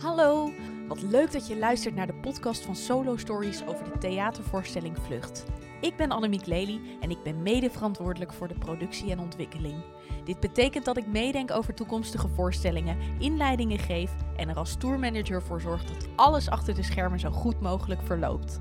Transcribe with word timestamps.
Hallo, 0.00 0.52
wat 0.88 1.02
leuk 1.02 1.32
dat 1.32 1.46
je 1.46 1.58
luistert 1.58 1.94
naar 1.94 2.06
de 2.06 2.14
podcast 2.14 2.64
van 2.64 2.76
Solo 2.76 3.16
Stories 3.16 3.66
over 3.66 3.84
de 3.84 3.98
theatervoorstelling 3.98 4.96
Vlucht. 4.98 5.44
Ik 5.80 5.96
ben 5.96 6.10
Annemiek 6.10 6.46
Lely 6.46 6.80
en 7.00 7.10
ik 7.10 7.22
ben 7.22 7.42
mede 7.42 7.70
verantwoordelijk 7.70 8.32
voor 8.32 8.48
de 8.48 8.58
productie 8.58 9.10
en 9.10 9.18
ontwikkeling. 9.18 9.82
Dit 10.24 10.40
betekent 10.40 10.84
dat 10.84 10.96
ik 10.96 11.06
meedenk 11.06 11.50
over 11.50 11.74
toekomstige 11.74 12.28
voorstellingen, 12.28 12.96
inleidingen 13.18 13.78
geef 13.78 14.10
en 14.36 14.48
er 14.48 14.56
als 14.56 14.76
tourmanager 14.76 15.42
voor 15.42 15.60
zorg 15.60 15.84
dat 15.84 16.08
alles 16.16 16.48
achter 16.48 16.74
de 16.74 16.82
schermen 16.82 17.20
zo 17.20 17.30
goed 17.30 17.60
mogelijk 17.60 18.02
verloopt. 18.02 18.58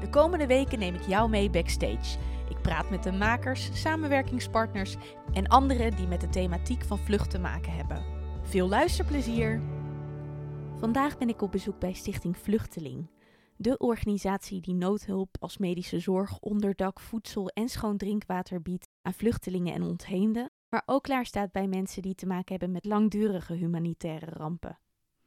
De 0.00 0.08
komende 0.08 0.46
weken 0.46 0.78
neem 0.78 0.94
ik 0.94 1.06
jou 1.06 1.30
mee 1.30 1.50
backstage. 1.50 2.18
Ik 2.48 2.60
praat 2.62 2.90
met 2.90 3.02
de 3.02 3.12
makers, 3.12 3.70
samenwerkingspartners 3.72 4.96
en 5.32 5.48
anderen 5.48 5.96
die 5.96 6.06
met 6.06 6.20
de 6.20 6.28
thematiek 6.28 6.84
van 6.84 6.98
vlucht 6.98 7.30
te 7.30 7.38
maken 7.38 7.72
hebben. 7.72 8.04
Veel 8.42 8.68
luisterplezier! 8.68 9.71
Vandaag 10.82 11.18
ben 11.18 11.28
ik 11.28 11.42
op 11.42 11.52
bezoek 11.52 11.78
bij 11.78 11.92
Stichting 11.92 12.36
Vluchteling. 12.36 13.10
De 13.56 13.78
organisatie 13.78 14.60
die 14.60 14.74
noodhulp 14.74 15.36
als 15.40 15.58
medische 15.58 15.98
zorg, 15.98 16.38
onderdak, 16.38 17.00
voedsel 17.00 17.48
en 17.48 17.68
schoon 17.68 17.96
drinkwater 17.96 18.62
biedt 18.62 18.88
aan 19.02 19.14
vluchtelingen 19.14 19.74
en 19.74 19.82
ontheemden, 19.82 20.50
maar 20.68 20.82
ook 20.86 21.02
klaar 21.02 21.26
staat 21.26 21.52
bij 21.52 21.66
mensen 21.66 22.02
die 22.02 22.14
te 22.14 22.26
maken 22.26 22.50
hebben 22.50 22.70
met 22.70 22.84
langdurige 22.84 23.54
humanitaire 23.54 24.26
rampen. 24.26 24.78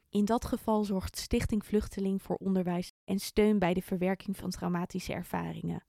In 0.08 0.24
dat 0.24 0.44
geval 0.44 0.84
zorgt 0.84 1.18
Stichting 1.18 1.64
Vluchteling 1.64 2.22
voor 2.22 2.36
onderwijs 2.36 2.92
en 3.04 3.18
steun 3.18 3.58
bij 3.58 3.74
de 3.74 3.82
verwerking 3.82 4.36
van 4.36 4.50
traumatische 4.50 5.12
ervaringen. 5.12 5.84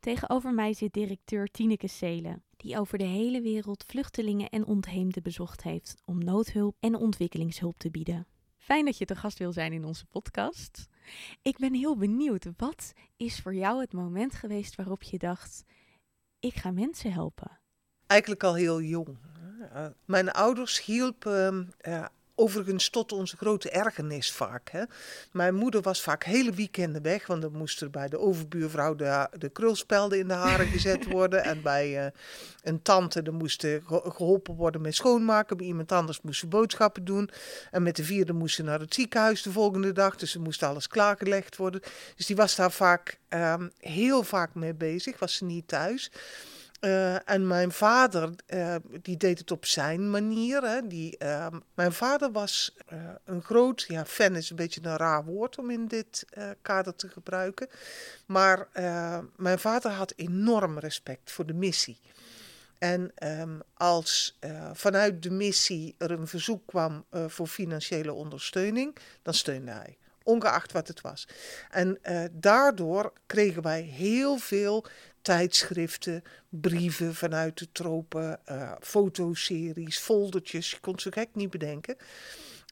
Tegenover 0.00 0.54
mij 0.54 0.72
zit 0.72 0.92
directeur 0.92 1.46
Tineke 1.46 1.88
Seelen, 1.88 2.42
die 2.56 2.78
over 2.78 2.98
de 2.98 3.04
hele 3.04 3.40
wereld 3.40 3.84
vluchtelingen 3.84 4.48
en 4.48 4.66
ontheemden 4.66 5.22
bezocht 5.22 5.62
heeft 5.62 6.02
om 6.04 6.24
noodhulp 6.24 6.76
en 6.80 6.94
ontwikkelingshulp 6.94 7.78
te 7.78 7.90
bieden. 7.90 8.26
Fijn 8.68 8.84
dat 8.84 8.98
je 8.98 9.04
te 9.04 9.16
gast 9.16 9.38
wil 9.38 9.52
zijn 9.52 9.72
in 9.72 9.84
onze 9.84 10.06
podcast. 10.06 10.88
Ik 11.42 11.58
ben 11.58 11.74
heel 11.74 11.96
benieuwd, 11.96 12.46
wat 12.56 12.92
is 13.16 13.40
voor 13.40 13.54
jou 13.54 13.80
het 13.80 13.92
moment 13.92 14.34
geweest 14.34 14.74
waarop 14.74 15.02
je 15.02 15.18
dacht: 15.18 15.64
ik 16.40 16.54
ga 16.54 16.70
mensen 16.70 17.12
helpen? 17.12 17.58
Eigenlijk 18.06 18.42
al 18.42 18.54
heel 18.54 18.80
jong. 18.80 19.18
Mijn 20.04 20.30
ouders 20.30 20.84
hielpen 20.84 21.72
uh, 21.82 22.06
Overigens 22.40 22.88
tot 22.88 23.12
onze 23.12 23.36
grote 23.36 23.70
ergernis 23.70 24.32
vaak. 24.32 24.70
Hè. 24.70 24.82
Mijn 25.32 25.54
moeder 25.54 25.82
was 25.82 26.02
vaak 26.02 26.24
hele 26.24 26.52
weekenden 26.52 27.02
weg, 27.02 27.26
want 27.26 27.42
dan 27.42 27.52
moest 27.52 27.80
er 27.80 27.90
bij 27.90 28.08
de 28.08 28.18
overbuurvrouw 28.18 28.94
de, 28.94 29.28
de 29.38 29.48
krulspelden 29.48 30.18
in 30.18 30.28
de 30.28 30.34
haren 30.34 30.66
gezet 30.66 31.04
worden. 31.16 31.44
en 31.44 31.62
bij 31.62 32.04
uh, 32.04 32.10
een 32.62 32.82
tante 32.82 33.22
dan 33.22 33.34
moest 33.34 33.66
geholpen 33.86 34.54
worden 34.54 34.80
met 34.80 34.94
schoonmaken. 34.94 35.56
Bij 35.56 35.66
iemand 35.66 35.92
anders 35.92 36.20
moest 36.20 36.40
ze 36.40 36.46
boodschappen 36.46 37.04
doen. 37.04 37.30
En 37.70 37.82
met 37.82 37.96
de 37.96 38.04
vierde 38.04 38.32
moest 38.32 38.54
ze 38.54 38.62
naar 38.62 38.80
het 38.80 38.94
ziekenhuis 38.94 39.42
de 39.42 39.52
volgende 39.52 39.92
dag. 39.92 40.16
Dus 40.16 40.34
er 40.34 40.40
moest 40.40 40.62
alles 40.62 40.88
klaargelegd 40.88 41.56
worden. 41.56 41.80
Dus 42.16 42.26
die 42.26 42.36
was 42.36 42.56
daar 42.56 42.72
vaak 42.72 43.18
um, 43.28 43.70
heel 43.80 44.22
vaak 44.22 44.54
mee 44.54 44.74
bezig, 44.74 45.18
was 45.18 45.34
ze 45.34 45.44
niet 45.44 45.68
thuis. 45.68 46.10
Uh, 46.80 47.28
en 47.28 47.46
mijn 47.46 47.72
vader, 47.72 48.30
uh, 48.46 48.74
die 49.02 49.16
deed 49.16 49.38
het 49.38 49.50
op 49.50 49.66
zijn 49.66 50.10
manier. 50.10 50.62
Hè. 50.62 50.86
Die, 50.86 51.16
uh, 51.22 51.46
mijn 51.74 51.92
vader 51.92 52.32
was 52.32 52.76
een 53.24 53.42
groot, 53.42 53.84
ja, 53.88 54.04
fan 54.04 54.36
is 54.36 54.50
een 54.50 54.56
beetje 54.56 54.80
een 54.82 54.96
raar 54.96 55.24
woord 55.24 55.58
om 55.58 55.70
in 55.70 55.86
dit 55.86 56.24
kader 56.62 56.96
te 56.96 57.08
gebruiken. 57.08 57.68
Maar 58.26 58.68
mijn 59.36 59.58
vader 59.58 59.90
had 59.90 60.12
enorm 60.16 60.78
respect 60.78 61.30
voor 61.30 61.46
de 61.46 61.54
missie. 61.54 62.00
En 62.78 63.12
um, 63.40 63.62
als 63.74 64.38
vanuit 64.72 65.22
de 65.22 65.30
missie 65.30 65.94
er 65.98 66.10
een 66.10 66.26
verzoek 66.26 66.66
kwam 66.66 67.04
voor 67.26 67.46
financiële 67.46 68.12
ondersteuning, 68.12 68.96
dan 69.22 69.34
steunde 69.34 69.70
hij 69.70 69.97
ongeacht 70.28 70.72
wat 70.72 70.88
het 70.88 71.00
was. 71.00 71.28
En 71.70 71.98
uh, 72.02 72.24
daardoor 72.32 73.12
kregen 73.26 73.62
wij 73.62 73.82
heel 73.82 74.36
veel 74.36 74.84
tijdschriften, 75.22 76.22
brieven 76.48 77.14
vanuit 77.14 77.58
de 77.58 77.72
tropen, 77.72 78.40
uh, 78.50 78.72
fotoseries, 78.80 79.98
foldertjes. 79.98 80.70
Je 80.70 80.80
kon 80.80 80.98
zo 80.98 81.10
gek 81.10 81.28
niet 81.32 81.50
bedenken. 81.50 81.96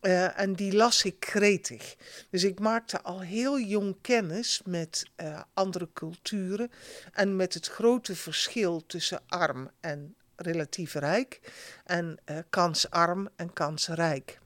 Uh, 0.03 0.41
en 0.41 0.53
die 0.55 0.75
las 0.75 1.05
ik 1.05 1.27
gretig. 1.29 1.97
Dus 2.31 2.45
ik 2.45 2.61
maakte 2.61 3.01
al 3.01 3.21
heel 3.21 3.61
jong 3.61 3.97
kennis 4.01 4.61
met 4.65 5.11
andere 5.55 5.89
culturen 5.93 6.71
en 7.13 7.37
met 7.37 7.55
het 7.55 7.67
grote 7.67 8.17
verschil 8.17 8.87
tussen 8.87 9.21
arm 9.27 9.71
en 9.81 10.15
relatief 10.37 10.95
rijk 10.95 11.41
en 11.85 12.19
kansarm 12.51 13.29
en 13.37 13.53
kansrijk. 13.53 14.39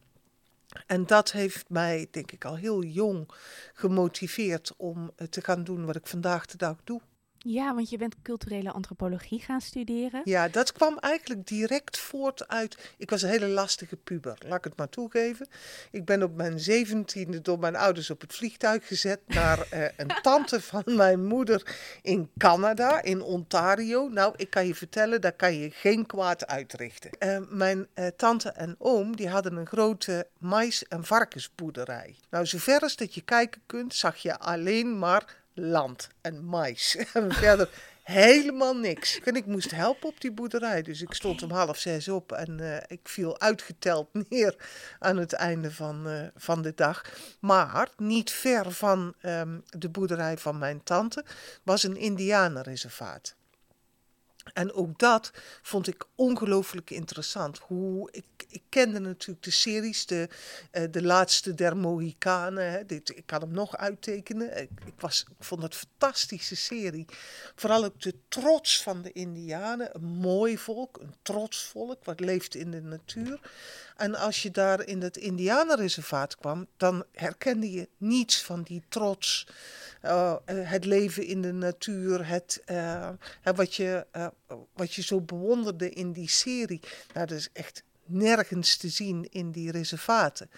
En 0.87 1.07
dat 1.07 1.33
heeft 1.33 1.69
mij, 1.69 2.07
denk 2.11 2.33
ik, 2.33 2.45
al 2.45 2.57
heel 2.57 2.83
jong 2.83 3.29
gemotiveerd 3.75 4.73
om 4.77 5.11
te 5.31 5.41
gaan 5.41 5.65
doen 5.65 5.85
wat 5.85 5.97
ik 5.97 6.07
vandaag 6.07 6.47
de 6.47 6.57
dag 6.57 6.77
doe. 6.85 7.01
Ja, 7.43 7.75
want 7.75 7.91
je 7.91 7.97
bent 7.97 8.15
culturele 8.23 8.71
antropologie 8.71 9.41
gaan 9.41 9.61
studeren. 9.61 10.21
Ja, 10.25 10.49
dat 10.49 10.73
kwam 10.73 10.99
eigenlijk 10.99 11.47
direct 11.47 11.99
voort 11.99 12.49
uit. 12.49 12.95
Ik 12.97 13.11
was 13.11 13.23
een 13.23 13.29
hele 13.29 13.49
lastige 13.49 13.97
puber, 13.97 14.39
laat 14.47 14.59
ik 14.59 14.65
het 14.65 14.77
maar 14.77 14.89
toegeven. 14.89 15.49
Ik 15.91 16.05
ben 16.05 16.23
op 16.23 16.35
mijn 16.35 16.61
zeventiende 16.61 17.41
door 17.41 17.59
mijn 17.59 17.77
ouders 17.77 18.11
op 18.11 18.21
het 18.21 18.35
vliegtuig 18.35 18.87
gezet 18.87 19.21
naar 19.27 19.59
uh, 19.75 19.85
een 19.97 20.13
tante 20.23 20.61
van 20.61 20.83
mijn 20.87 21.27
moeder 21.27 21.77
in 22.03 22.31
Canada, 22.39 23.03
in 23.03 23.23
Ontario. 23.23 24.09
Nou, 24.09 24.35
ik 24.37 24.51
kan 24.51 24.67
je 24.67 24.75
vertellen, 24.75 25.21
daar 25.21 25.33
kan 25.33 25.55
je 25.55 25.71
geen 25.71 26.07
kwaad 26.07 26.47
uitrichten. 26.47 27.11
Uh, 27.19 27.39
mijn 27.49 27.87
uh, 27.95 28.07
tante 28.07 28.49
en 28.49 28.75
oom, 28.79 29.17
die 29.17 29.29
hadden 29.29 29.57
een 29.57 29.67
grote 29.67 30.27
mais- 30.39 30.89
en 30.89 31.05
varkensboerderij. 31.05 32.17
Nou, 32.31 32.47
zover 32.47 32.81
als 32.81 32.97
dat 32.97 33.15
je 33.15 33.21
kijken 33.21 33.61
kunt, 33.67 33.95
zag 33.95 34.17
je 34.17 34.39
alleen 34.39 34.99
maar 34.99 35.39
land 35.55 36.09
en 36.21 36.45
mais. 36.45 36.97
En 37.13 37.33
verder 37.33 37.69
helemaal 38.03 38.77
niks. 38.77 39.21
En 39.21 39.35
ik 39.37 39.47
moest 39.47 39.71
helpen 39.71 40.09
op 40.09 40.21
die 40.21 40.33
boerderij. 40.33 40.83
Dus 40.83 41.03
ik 41.03 41.15
stond 41.15 41.43
om 41.43 41.51
half 41.51 41.79
zes 41.79 42.09
op 42.09 42.33
en 42.33 42.59
uh, 42.61 42.77
ik 42.87 43.01
viel 43.03 43.41
uitgeteld 43.41 44.09
neer 44.29 44.57
aan 44.99 45.17
het 45.17 45.33
einde 45.33 45.73
van, 45.73 46.09
uh, 46.09 46.27
van 46.37 46.63
de 46.63 46.73
dag. 46.75 47.05
Maar 47.41 47.89
niet 47.97 48.31
ver 48.31 48.73
van 48.73 49.15
um, 49.23 49.65
de 49.69 49.89
boerderij 49.89 50.39
van 50.39 50.59
mijn 50.59 50.83
tante 50.83 51.25
was 51.63 51.83
een 51.83 51.97
indianenreservaat. 51.97 53.35
En 54.53 54.73
ook 54.73 54.99
dat 54.99 55.31
vond 55.63 55.87
ik 55.87 56.05
ongelooflijk 56.15 56.91
interessant. 56.91 57.59
Hoe, 57.59 58.09
ik, 58.13 58.45
ik 58.49 58.63
kende 58.69 58.99
natuurlijk 58.99 59.43
de 59.43 59.51
series, 59.51 60.07
de, 60.07 60.29
uh, 60.73 60.85
de 60.91 61.03
laatste 61.03 61.55
der 61.55 61.77
Mohikanen. 61.77 62.71
Hè. 62.71 62.87
Dit, 62.87 63.17
ik 63.17 63.27
kan 63.27 63.41
hem 63.41 63.53
nog 63.53 63.77
uittekenen. 63.77 64.61
Ik, 64.61 64.71
ik, 64.85 65.01
was, 65.01 65.25
ik 65.39 65.45
vond 65.45 65.63
het 65.63 65.73
een 65.73 65.79
fantastische 65.79 66.57
serie. 66.57 67.07
Vooral 67.55 67.85
ook 67.85 68.01
de 68.01 68.15
trots 68.29 68.83
van 68.83 69.03
de 69.03 69.13
Indianen. 69.13 69.91
Een 69.93 70.05
mooi 70.05 70.59
volk, 70.59 70.99
een 71.01 71.15
trots 71.23 71.63
volk, 71.63 72.05
wat 72.05 72.21
leeft 72.21 72.55
in 72.55 72.71
de 72.71 72.83
natuur. 72.83 73.41
En 74.01 74.15
als 74.15 74.43
je 74.43 74.51
daar 74.51 74.87
in 74.87 75.03
het 75.03 75.17
Indianenreservaat 75.17 76.37
kwam, 76.37 76.67
dan 76.77 77.05
herkende 77.13 77.71
je 77.71 77.89
niets 77.97 78.43
van 78.43 78.63
die 78.63 78.83
trots. 78.89 79.47
Uh, 80.05 80.35
het 80.45 80.85
leven 80.85 81.27
in 81.27 81.43
de 81.43 81.53
natuur, 81.53 82.27
het, 82.27 82.63
uh, 82.71 83.09
wat, 83.55 83.75
je, 83.75 84.07
wat 84.73 84.95
je 84.95 85.03
zo 85.03 85.21
bewonderde 85.21 85.91
in 85.91 86.13
die 86.13 86.29
serie. 86.29 86.81
Nou, 87.15 87.27
dat 87.27 87.39
is 87.39 87.49
echt 87.53 87.83
nergens 88.05 88.77
te 88.77 88.89
zien 88.89 89.27
in 89.31 89.51
die 89.51 89.71
reservaten. 89.71 90.51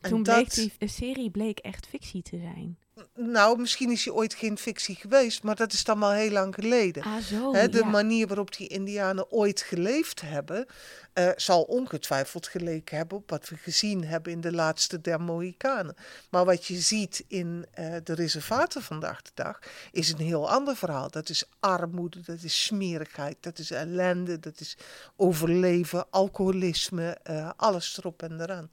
En 0.00 0.10
Toen 0.10 0.22
dat... 0.22 0.34
bleek 0.34 0.78
die 0.78 0.88
serie 0.88 1.30
bleek 1.30 1.58
echt 1.58 1.86
fictie 1.86 2.22
te 2.22 2.38
zijn. 2.38 2.78
Nou, 3.14 3.58
misschien 3.58 3.90
is 3.90 4.04
hij 4.04 4.14
ooit 4.14 4.34
geen 4.34 4.58
fictie 4.58 4.94
geweest, 4.94 5.42
maar 5.42 5.56
dat 5.56 5.72
is 5.72 5.84
dan 5.84 6.02
al 6.02 6.10
heel 6.10 6.30
lang 6.30 6.54
geleden. 6.54 7.02
Ah, 7.02 7.16
zo, 7.18 7.52
de 7.52 7.78
ja. 7.78 7.84
manier 7.84 8.26
waarop 8.26 8.56
die 8.56 8.68
Indianen 8.68 9.30
ooit 9.30 9.60
geleefd 9.60 10.20
hebben, 10.20 10.66
uh, 11.14 11.30
zal 11.36 11.62
ongetwijfeld 11.62 12.46
geleken 12.46 12.96
hebben 12.96 13.18
op 13.18 13.30
wat 13.30 13.48
we 13.48 13.56
gezien 13.56 14.04
hebben 14.04 14.32
in 14.32 14.40
de 14.40 14.52
laatste 14.52 15.00
der 15.00 15.20
Mohikanen. 15.20 15.94
Maar 16.30 16.44
wat 16.44 16.66
je 16.66 16.80
ziet 16.80 17.24
in 17.28 17.66
uh, 17.78 17.96
de 18.04 18.14
reservaten 18.14 18.82
vandaag 18.82 19.22
de 19.22 19.30
dag, 19.34 19.58
is 19.92 20.12
een 20.12 20.18
heel 20.18 20.50
ander 20.50 20.76
verhaal. 20.76 21.10
Dat 21.10 21.28
is 21.28 21.44
armoede, 21.60 22.20
dat 22.20 22.42
is 22.42 22.64
smerigheid, 22.64 23.36
dat 23.40 23.58
is 23.58 23.70
ellende, 23.70 24.40
dat 24.40 24.60
is 24.60 24.76
overleven, 25.16 26.10
alcoholisme, 26.10 27.18
uh, 27.30 27.50
alles 27.56 27.98
erop 27.98 28.22
en 28.22 28.40
eraan. 28.40 28.68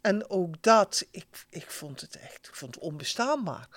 En 0.00 0.30
ook 0.30 0.62
dat, 0.62 1.06
ik, 1.10 1.26
ik 1.48 1.70
vond 1.70 2.00
het 2.00 2.16
echt, 2.16 2.46
ik 2.46 2.54
vond 2.54 2.74
het 2.74 2.84
onbestaanbaar. 2.84 3.68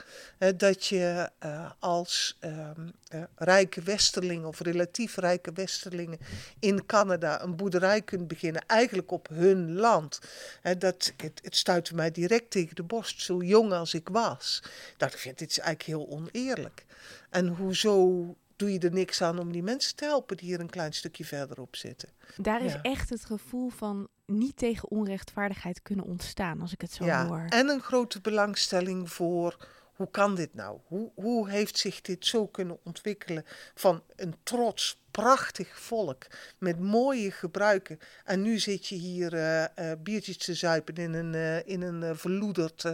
Dat 0.55 0.85
je 0.85 1.29
uh, 1.45 1.71
als 1.79 2.37
um, 2.41 2.93
uh, 3.13 3.23
rijke 3.35 3.81
westerling 3.81 4.45
of 4.45 4.59
relatief 4.59 5.15
rijke 5.15 5.51
westerlingen 5.53 6.19
in 6.59 6.85
Canada 6.85 7.41
een 7.41 7.55
boerderij 7.55 8.01
kunt 8.01 8.27
beginnen, 8.27 8.65
eigenlijk 8.67 9.11
op 9.11 9.27
hun 9.27 9.73
land. 9.73 10.19
Dat, 10.77 11.13
het, 11.17 11.39
het 11.43 11.55
stuitte 11.55 11.95
mij 11.95 12.11
direct 12.11 12.51
tegen 12.51 12.75
de 12.75 12.83
borst, 12.83 13.21
zo 13.21 13.41
jong 13.41 13.73
als 13.73 13.93
ik 13.93 14.09
was. 14.09 14.63
Dacht, 14.97 15.25
ik 15.25 15.37
dit 15.37 15.49
is 15.49 15.59
eigenlijk 15.59 15.89
heel 15.99 16.17
oneerlijk. 16.17 16.85
En 17.29 17.47
hoezo 17.47 18.25
doe 18.55 18.73
je 18.73 18.79
er 18.79 18.91
niks 18.93 19.21
aan 19.21 19.39
om 19.39 19.51
die 19.51 19.63
mensen 19.63 19.95
te 19.95 20.05
helpen 20.05 20.37
die 20.37 20.45
hier 20.47 20.59
een 20.59 20.69
klein 20.69 20.93
stukje 20.93 21.25
verderop 21.25 21.75
zitten. 21.75 22.09
Daar 22.37 22.63
is 22.65 22.73
Ja. 22.73 22.81
echt 22.81 23.09
het 23.09 23.25
gevoel 23.25 23.69
van 23.69 24.07
niet 24.25 24.57
tegen 24.57 24.89
onrechtvaardigheid 24.91 25.81
kunnen 25.81 26.05
ontstaan, 26.05 26.61
als 26.61 26.73
ik 26.73 26.81
het 26.81 26.91
zo 26.91 27.05
ja, 27.05 27.27
hoor. 27.27 27.45
en 27.49 27.69
een 27.69 27.81
grote 27.81 28.21
belangstelling 28.21 29.11
voor 29.11 29.67
hoe 29.93 30.11
kan 30.11 30.35
dit 30.35 30.53
nou? 30.53 30.79
Hoe, 30.87 31.11
hoe 31.15 31.49
heeft 31.49 31.77
zich 31.77 32.01
dit 32.01 32.25
zo 32.25 32.47
kunnen 32.47 32.77
ontwikkelen 32.83 33.45
van 33.75 34.03
een 34.15 34.35
trots, 34.43 35.01
prachtig 35.13 35.79
volk 35.79 36.25
met 36.57 36.79
mooie 36.79 37.31
gebruiken. 37.31 37.99
En 38.23 38.41
nu 38.41 38.59
zit 38.59 38.87
je 38.87 38.95
hier 38.95 39.33
eh, 39.33 39.63
eh, 39.91 39.99
biertjes 39.99 40.37
te 40.37 40.53
zuipen 40.53 40.95
in 40.95 41.13
een, 41.13 41.33
eh, 41.33 41.67
in 41.67 41.81
een 41.81 42.17
verloederd 42.17 42.85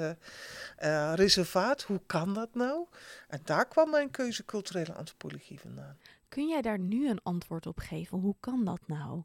reservaat. 1.15 1.81
Hoe 1.81 2.01
kan 2.05 2.33
dat 2.33 2.49
nou? 2.53 2.85
En 3.27 3.39
daar 3.43 3.67
kwam 3.67 3.89
mijn 3.89 4.11
keuze 4.11 4.45
culturele 4.45 4.93
antropologie 4.93 5.59
vandaan. 5.59 5.97
Kun 6.29 6.47
jij 6.47 6.61
daar 6.61 6.79
nu 6.79 7.09
een 7.09 7.23
antwoord 7.23 7.65
op 7.65 7.77
geven? 7.77 8.17
Hoe 8.17 8.35
kan 8.39 8.65
dat 8.65 8.79
nou? 8.87 9.23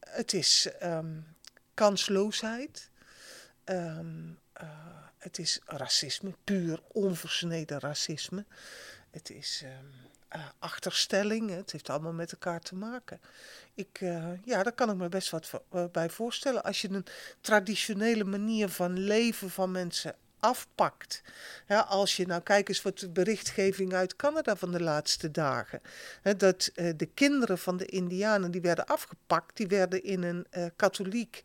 Het 0.00 0.32
is 0.32 0.68
ehm, 0.78 1.20
kansloosheid. 1.74 2.90
Ehm, 3.64 4.30
eh, 4.52 4.68
het 5.18 5.38
is 5.38 5.60
racisme, 5.64 6.34
puur 6.44 6.82
onversneden 6.88 7.80
racisme. 7.80 8.44
Het 9.10 9.30
is 9.30 9.62
ehm, 9.64 9.86
eh, 10.28 10.40
achterstelling. 10.58 11.50
Het 11.50 11.72
heeft 11.72 11.90
allemaal 11.90 12.12
met 12.12 12.32
elkaar 12.32 12.60
te 12.60 12.74
maken. 12.74 13.20
Ik, 13.74 13.98
eh, 14.00 14.44
ja, 14.44 14.62
daar 14.62 14.72
kan 14.72 14.90
ik 14.90 14.96
me 14.96 15.08
best 15.08 15.30
wat 15.30 15.50
eh, 15.70 15.84
bij 15.92 16.10
voorstellen. 16.10 16.64
Als 16.64 16.80
je 16.80 16.88
een 16.90 17.06
traditionele 17.40 18.24
manier 18.24 18.68
van 18.68 18.98
leven 18.98 19.50
van 19.50 19.70
mensen 19.70 20.14
afpakt. 20.40 21.22
Als 21.86 22.16
je 22.16 22.26
nou 22.26 22.42
kijk 22.42 22.68
eens 22.68 22.82
wat 22.82 22.98
de 22.98 23.08
berichtgeving 23.08 23.92
uit 23.92 24.16
Canada 24.16 24.56
van 24.56 24.72
de 24.72 24.82
laatste 24.82 25.30
dagen. 25.30 25.80
Hè, 26.22 26.36
dat 26.36 26.70
de 26.74 27.08
kinderen 27.14 27.58
van 27.58 27.76
de 27.76 27.86
Indianen 27.86 28.50
die 28.50 28.60
werden 28.60 28.86
afgepakt, 28.86 29.56
die 29.56 29.66
werden 29.66 30.02
in 30.02 30.22
een 30.22 30.46
eh, 30.50 30.66
katholiek 30.76 31.42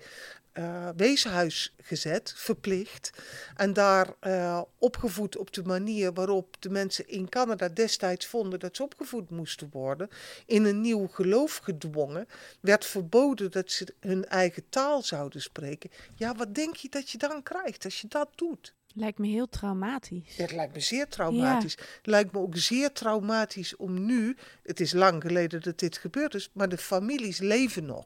eh, 0.52 0.90
weeshuis 0.96 1.74
gezet, 1.82 2.34
verplicht. 2.36 3.12
En 3.56 3.74
daar 3.74 4.14
eh, 4.20 4.62
opgevoed 4.78 5.38
op 5.38 5.54
de 5.54 5.64
manier 5.64 6.14
waarop 6.14 6.56
de 6.60 6.70
mensen 6.70 7.08
in 7.08 7.30
Canada 7.30 7.70
destijds 7.70 8.26
vonden 8.26 8.60
dat 8.60 8.76
ze 8.76 8.84
opgevoed 8.84 9.30
moesten 9.30 9.70
worden. 9.72 10.10
In 10.46 10.66
een 10.66 10.82
nieuw 10.82 11.08
geloof 11.08 11.58
gedwongen. 11.58 12.28
Werd 12.60 12.86
verboden 12.86 13.52
dat 13.52 13.72
ze 13.72 13.94
hun 14.00 14.26
eigen 14.26 14.64
taal 14.70 15.02
zouden 15.02 15.42
spreken. 15.42 15.92
Ja, 16.16 16.36
wat 16.36 16.56
denk 16.56 16.76
je 16.76 16.90
dat 16.90 17.10
je 17.10 17.18
dan 17.18 17.44
krijgt 17.44 17.86
als 17.86 18.02
je 18.02 18.08
dat 18.08 18.30
doet? 18.36 18.74
Lijkt 18.96 19.18
me 19.18 19.28
heel 19.28 19.50
traumatisch. 19.50 20.36
Het 20.36 20.52
lijkt 20.52 20.74
me 20.74 20.80
zeer 20.80 21.08
traumatisch. 21.08 21.76
Het 21.76 22.06
lijkt 22.06 22.32
me 22.32 22.40
ook 22.40 22.58
zeer 22.58 22.92
traumatisch 22.92 23.76
om 23.76 24.06
nu, 24.06 24.38
het 24.64 24.80
is 24.80 24.94
lang 24.94 25.22
geleden 25.22 25.62
dat 25.62 25.80
dit 25.80 25.98
gebeurd 25.98 26.34
is, 26.36 26.50
maar 26.54 26.70
de 26.70 26.78
families 26.78 27.40
leven 27.40 27.86
nog. 27.86 28.06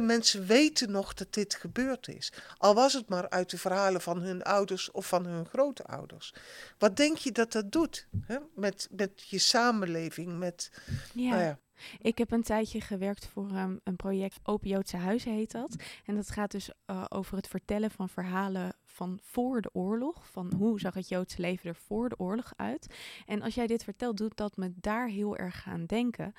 Mensen 0.00 0.46
weten 0.46 0.90
nog 0.90 1.14
dat 1.14 1.32
dit 1.32 1.54
gebeurd 1.54 2.08
is. 2.08 2.32
Al 2.58 2.74
was 2.74 2.92
het 2.92 3.08
maar 3.08 3.28
uit 3.28 3.50
de 3.50 3.58
verhalen 3.58 4.00
van 4.00 4.20
hun 4.20 4.42
ouders 4.42 4.90
of 4.90 5.06
van 5.06 5.26
hun 5.26 5.46
grootouders. 5.46 6.34
Wat 6.78 6.96
denk 6.96 7.16
je 7.16 7.32
dat 7.32 7.52
dat 7.52 7.72
doet? 7.72 8.06
Met, 8.54 8.88
met 8.90 9.28
je 9.28 9.38
samenleving? 9.38 10.38
Met, 10.38 10.70
Ja. 11.12 11.30
nou 11.30 11.42
ja, 11.42 11.58
Ik 12.00 12.18
heb 12.18 12.30
een 12.30 12.42
tijdje 12.42 12.80
gewerkt 12.80 13.26
voor 13.26 13.50
ehm, 13.50 13.76
een 13.84 13.96
project 13.96 14.38
Open 14.42 14.68
Joodse 14.68 14.96
Huizen 14.96 15.32
heet 15.32 15.52
dat. 15.52 15.76
En 16.04 16.14
dat 16.14 16.30
gaat 16.30 16.50
dus 16.50 16.70
eh, 16.84 17.04
over 17.08 17.36
het 17.36 17.48
vertellen 17.48 17.90
van 17.90 18.08
verhalen 18.08 18.74
van 18.84 19.18
voor 19.22 19.60
de 19.60 19.70
oorlog. 19.72 20.30
Van 20.30 20.52
hoe 20.56 20.80
zag 20.80 20.94
het 20.94 21.08
Joodse 21.08 21.40
leven 21.40 21.68
er 21.68 21.76
voor 21.76 22.08
de 22.08 22.18
oorlog 22.18 22.52
uit. 22.56 22.94
En 23.26 23.42
als 23.42 23.54
jij 23.54 23.66
dit 23.66 23.84
vertelt, 23.84 24.16
doet 24.16 24.36
dat 24.36 24.56
me 24.56 24.72
daar 24.74 25.08
heel 25.08 25.36
erg 25.36 25.66
aan 25.66 25.86
denken. 25.86 26.32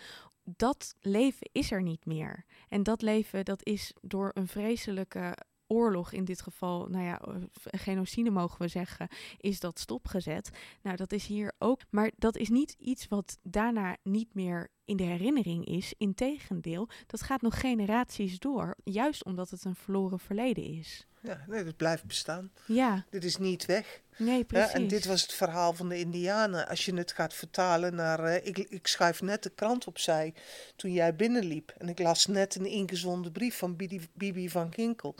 Dat 0.44 0.96
leven 1.02 1.50
is 1.52 1.72
er 1.72 1.82
niet 1.82 2.06
meer. 2.06 2.46
En 2.70 2.84
dat 2.84 3.02
leven, 3.02 3.46
dat 3.46 3.66
is 3.66 3.94
door 4.02 4.32
een 4.34 4.48
vreselijke 4.48 5.38
oorlog, 5.68 6.12
in 6.12 6.26
dit 6.26 6.42
geval, 6.42 6.88
nou 6.88 7.04
ja, 7.04 7.20
eh, 7.20 7.34
genocide 7.80 8.30
mogen 8.30 8.62
we 8.62 8.68
zeggen, 8.68 9.08
is 9.38 9.60
dat 9.60 9.80
stopgezet. 9.80 10.50
Nou, 10.82 10.96
dat 10.96 11.12
is 11.12 11.26
hier 11.26 11.54
ook. 11.60 11.80
Maar 11.90 12.12
dat 12.18 12.38
is 12.38 12.50
niet 12.50 12.76
iets 12.80 13.08
wat 13.08 13.38
daarna 13.44 13.98
niet 14.04 14.34
meer 14.34 14.70
in 14.86 14.98
de 14.98 15.04
herinnering 15.04 15.66
is. 15.66 15.94
Integendeel, 15.98 16.90
dat 17.08 17.22
gaat 17.22 17.42
nog 17.42 17.60
generaties 17.60 18.40
door. 18.40 18.76
Juist 18.84 19.26
omdat 19.26 19.50
het 19.50 19.64
een 19.66 19.76
verloren 19.76 20.20
verleden 20.20 20.64
is. 20.64 21.08
ja, 21.22 21.44
nee, 21.48 21.64
dat 21.64 21.76
blijft 21.78 22.06
bestaan. 22.06 22.52
Ja, 22.68 23.06
Dit 23.10 23.24
is 23.24 23.38
niet 23.38 23.66
weg. 23.66 24.02
Nee, 24.18 24.38
Ja, 24.38 24.44
precies. 24.44 24.72
en 24.72 24.88
dit 24.88 25.06
was 25.06 25.22
het 25.22 25.34
verhaal 25.34 25.74
van 25.74 25.90
de 25.90 26.00
Indianen. 26.00 26.68
Als 26.68 26.86
je 26.86 26.94
het 26.94 27.12
gaat 27.12 27.34
vertalen 27.34 27.96
naar. 27.96 28.24
eh, 28.24 28.46
ik, 28.46 28.58
ik 28.58 28.88
schuif 28.88 29.22
net 29.22 29.44
de 29.44 29.50
krant 29.50 29.88
opzij 29.88 30.34
toen 30.76 30.92
jij 30.94 31.16
binnenliep. 31.16 31.74
En 31.78 31.90
ik 31.90 32.00
las 32.00 32.26
net 32.26 32.56
een 32.56 32.66
ingezonden 32.66 33.32
brief 33.32 33.58
van 33.58 33.76
Bibi, 33.76 34.08
Bibi 34.14 34.50
van 34.50 34.74
Ginkel. 34.74 35.16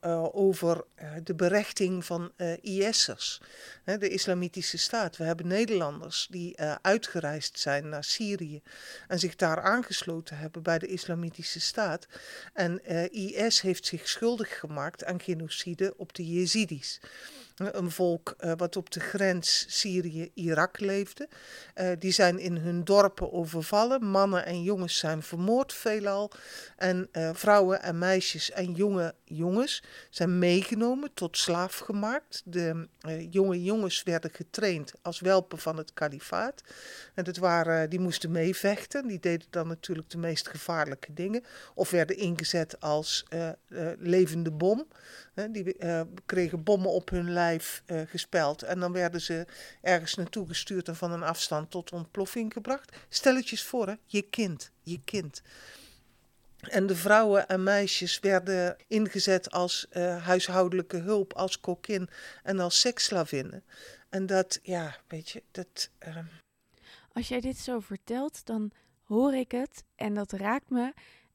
eh, 0.00 0.34
over 0.34 0.84
eh, 0.94 1.10
de 1.24 1.34
berechting 1.34 2.04
van 2.04 2.32
IS'ers, 2.60 3.40
de 3.84 4.08
Islamitische 4.08 4.78
Staat. 4.78 5.16
We 5.16 5.24
hebben 5.24 5.46
Nederlanders 5.46 6.26
die 6.30 6.58
uitgereisd 6.82 7.58
zijn 7.58 7.88
naar 7.88 8.04
Syrië 8.04 8.62
en 9.08 9.18
zich 9.18 9.36
daar 9.36 9.60
aangesloten 9.62 10.38
hebben 10.38 10.62
bij 10.62 10.78
de 10.78 10.86
Islamitische 10.86 11.60
Staat. 11.60 12.06
En 12.52 12.84
IS 13.12 13.60
heeft 13.60 13.86
zich 13.86 14.08
schuldig 14.08 14.58
gemaakt 14.58 15.04
aan 15.04 15.20
genocide 15.20 15.94
op 15.96 16.14
de 16.14 16.26
Jezidis. 16.26 17.00
Een 17.56 17.90
volk 17.90 18.34
eh, 18.38 18.52
wat 18.56 18.76
op 18.76 18.90
de 18.90 19.00
grens 19.00 19.64
Syrië-Irak 19.68 20.80
leefde. 20.80 21.28
Eh, 21.74 21.90
die 21.98 22.12
zijn 22.12 22.38
in 22.38 22.56
hun 22.56 22.84
dorpen 22.84 23.32
overvallen. 23.32 24.04
Mannen 24.04 24.44
en 24.44 24.62
jongens 24.62 24.98
zijn 24.98 25.22
vermoord 25.22 25.72
veelal. 25.72 26.30
En 26.76 27.08
eh, 27.12 27.30
vrouwen 27.32 27.82
en 27.82 27.98
meisjes 27.98 28.50
en 28.50 28.72
jonge 28.72 29.14
jongens 29.24 29.82
zijn 30.10 30.38
meegenomen 30.38 31.10
tot 31.14 31.36
slaaf 31.36 31.78
gemaakt. 31.78 32.42
De 32.44 32.88
jonge 33.30 33.62
jongens 33.62 34.02
werden 34.02 34.30
getraind 34.32 34.92
als 35.02 35.20
welpen 35.20 35.58
van 35.58 35.76
het 35.76 35.92
kalifaat. 35.92 36.62
En 37.14 37.24
dat 37.24 37.36
waren, 37.36 37.90
die 37.90 38.00
moesten 38.00 38.30
meevechten. 38.30 39.06
Die 39.06 39.20
deden 39.20 39.46
dan 39.50 39.68
natuurlijk 39.68 40.10
de 40.10 40.18
meest 40.18 40.48
gevaarlijke 40.48 41.12
dingen. 41.12 41.44
Of 41.74 41.90
werden 41.90 42.16
ingezet 42.16 42.80
als 42.80 43.24
levende 43.98 44.50
bom. 44.50 44.86
Die 45.34 45.76
eh, 45.76 46.00
kregen 46.26 46.62
bommen 46.62 46.90
op 46.90 47.08
hun 47.10 47.30
lijf 47.32 47.82
eh, 47.86 48.00
gespeld. 48.06 48.62
En 48.62 48.80
dan 48.80 48.92
werden 48.92 49.20
ze 49.20 49.46
ergens 49.80 50.14
naartoe 50.14 50.46
gestuurd 50.46 50.88
en 50.88 50.96
van 50.96 51.12
een 51.12 51.22
afstand 51.22 51.70
tot 51.70 51.92
ontploffing 51.92 52.52
gebracht. 52.52 52.96
Stelletjes 53.08 53.62
voor, 53.62 53.86
hè? 53.86 53.94
je 54.06 54.22
kind, 54.22 54.70
je 54.82 55.00
kind. 55.04 55.42
En 56.62 56.86
de 56.86 56.96
vrouwen 56.96 57.48
en 57.48 57.62
meisjes 57.62 58.20
werden 58.20 58.76
ingezet 58.86 59.50
als 59.50 59.86
eh, 59.90 60.24
huishoudelijke 60.24 60.96
hulp, 60.96 61.32
als 61.32 61.60
kokkin 61.60 62.08
en 62.42 62.60
als 62.60 62.80
seksslavinnen. 62.80 63.64
En 64.08 64.26
dat, 64.26 64.58
ja, 64.62 64.96
weet 65.08 65.28
je, 65.30 65.42
dat. 65.50 65.90
ehm, 65.98 66.24
Als 67.12 67.28
jij 67.28 67.40
dit 67.40 67.58
zo 67.58 67.80
vertelt, 67.80 68.46
dan 68.46 68.70
hoor 69.02 69.34
ik 69.34 69.50
het 69.50 69.84
en 69.96 70.14
dat 70.14 70.32
raakt 70.32 70.70
me. 70.70 70.92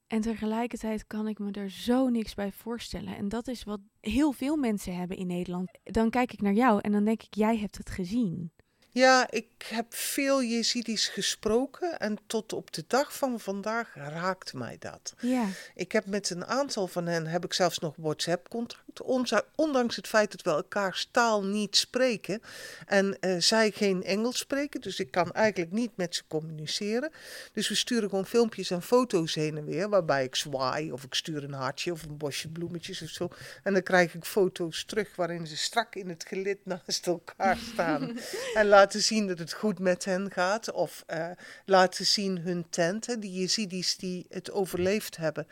En 0.07 0.21
tegelijkertijd 0.21 1.07
kan 1.07 1.27
ik 1.27 1.39
me 1.39 1.51
er 1.51 1.69
zo 1.69 2.09
niks 2.09 2.33
bij 2.33 2.51
voorstellen. 2.51 3.15
En 3.15 3.29
dat 3.29 3.47
is 3.47 3.63
wat 3.63 3.79
heel 3.99 4.31
veel 4.31 4.55
mensen 4.55 4.95
hebben 4.95 5.17
in 5.17 5.27
Nederland. 5.27 5.69
Dan 5.83 6.09
kijk 6.09 6.33
ik 6.33 6.41
naar 6.41 6.53
jou 6.53 6.79
en 6.81 6.91
dan 6.91 7.03
denk 7.03 7.23
ik, 7.23 7.35
jij 7.35 7.57
hebt 7.57 7.77
het 7.77 7.89
gezien. 7.89 8.51
Ja, 8.97 9.27
ik 9.29 9.47
heb 9.63 9.85
veel 9.93 10.43
Jezidis 10.43 11.07
gesproken 11.07 11.99
en 11.99 12.17
tot 12.27 12.53
op 12.53 12.73
de 12.73 12.83
dag 12.87 13.17
van 13.17 13.39
vandaag 13.39 13.93
raakt 13.95 14.53
mij 14.53 14.75
dat. 14.79 15.13
Ja, 15.19 15.45
Ik 15.75 15.91
heb 15.91 16.05
met 16.05 16.29
een 16.29 16.45
aantal 16.45 16.87
van 16.87 17.07
hen 17.07 17.25
heb 17.25 17.45
ik 17.45 17.53
zelfs 17.53 17.79
nog 17.79 17.93
WhatsApp-contact, 17.97 19.51
ondanks 19.55 19.95
het 19.95 20.07
feit 20.07 20.31
dat 20.31 20.41
we 20.41 20.49
elkaars 20.49 21.09
taal 21.11 21.43
niet 21.43 21.75
spreken 21.75 22.41
en 22.85 23.19
eh, 23.19 23.35
zij 23.39 23.71
geen 23.71 24.03
Engels 24.03 24.37
spreken, 24.37 24.81
dus 24.81 24.99
ik 24.99 25.11
kan 25.11 25.31
eigenlijk 25.31 25.71
niet 25.71 25.91
met 25.95 26.15
ze 26.15 26.23
communiceren. 26.27 27.11
Dus 27.53 27.69
we 27.69 27.75
sturen 27.75 28.09
gewoon 28.09 28.25
filmpjes 28.25 28.71
en 28.71 28.81
foto's 28.81 29.35
heen 29.35 29.57
en 29.57 29.65
weer, 29.65 29.89
waarbij 29.89 30.23
ik 30.23 30.35
zwaai 30.35 30.91
of 30.91 31.03
ik 31.03 31.13
stuur 31.13 31.43
een 31.43 31.53
hartje 31.53 31.91
of 31.91 32.03
een 32.03 32.17
bosje 32.17 32.49
bloemetjes 32.49 33.01
of 33.01 33.09
zo. 33.09 33.29
En 33.63 33.73
dan 33.73 33.83
krijg 33.83 34.13
ik 34.13 34.25
foto's 34.25 34.85
terug 34.85 35.15
waarin 35.15 35.47
ze 35.47 35.57
strak 35.57 35.95
in 35.95 36.09
het 36.09 36.25
gelid 36.27 36.57
naast 36.85 37.07
elkaar 37.07 37.57
staan 37.57 38.17
en 38.53 38.67
laten 38.87 39.01
zien 39.07 39.27
dat 39.27 39.39
het 39.39 39.53
goed 39.53 39.79
met 39.79 40.05
hen 40.05 40.31
gaat. 40.31 40.71
Of 40.71 41.03
eh, 41.07 41.29
laten 41.65 42.05
zien 42.05 42.37
hun 42.37 42.69
tenten, 42.69 43.19
die 43.19 43.31
Jezidis 43.31 43.97
die 43.97 44.25
het 44.29 44.51
overleefd 44.51 45.17
hebben. 45.17 45.47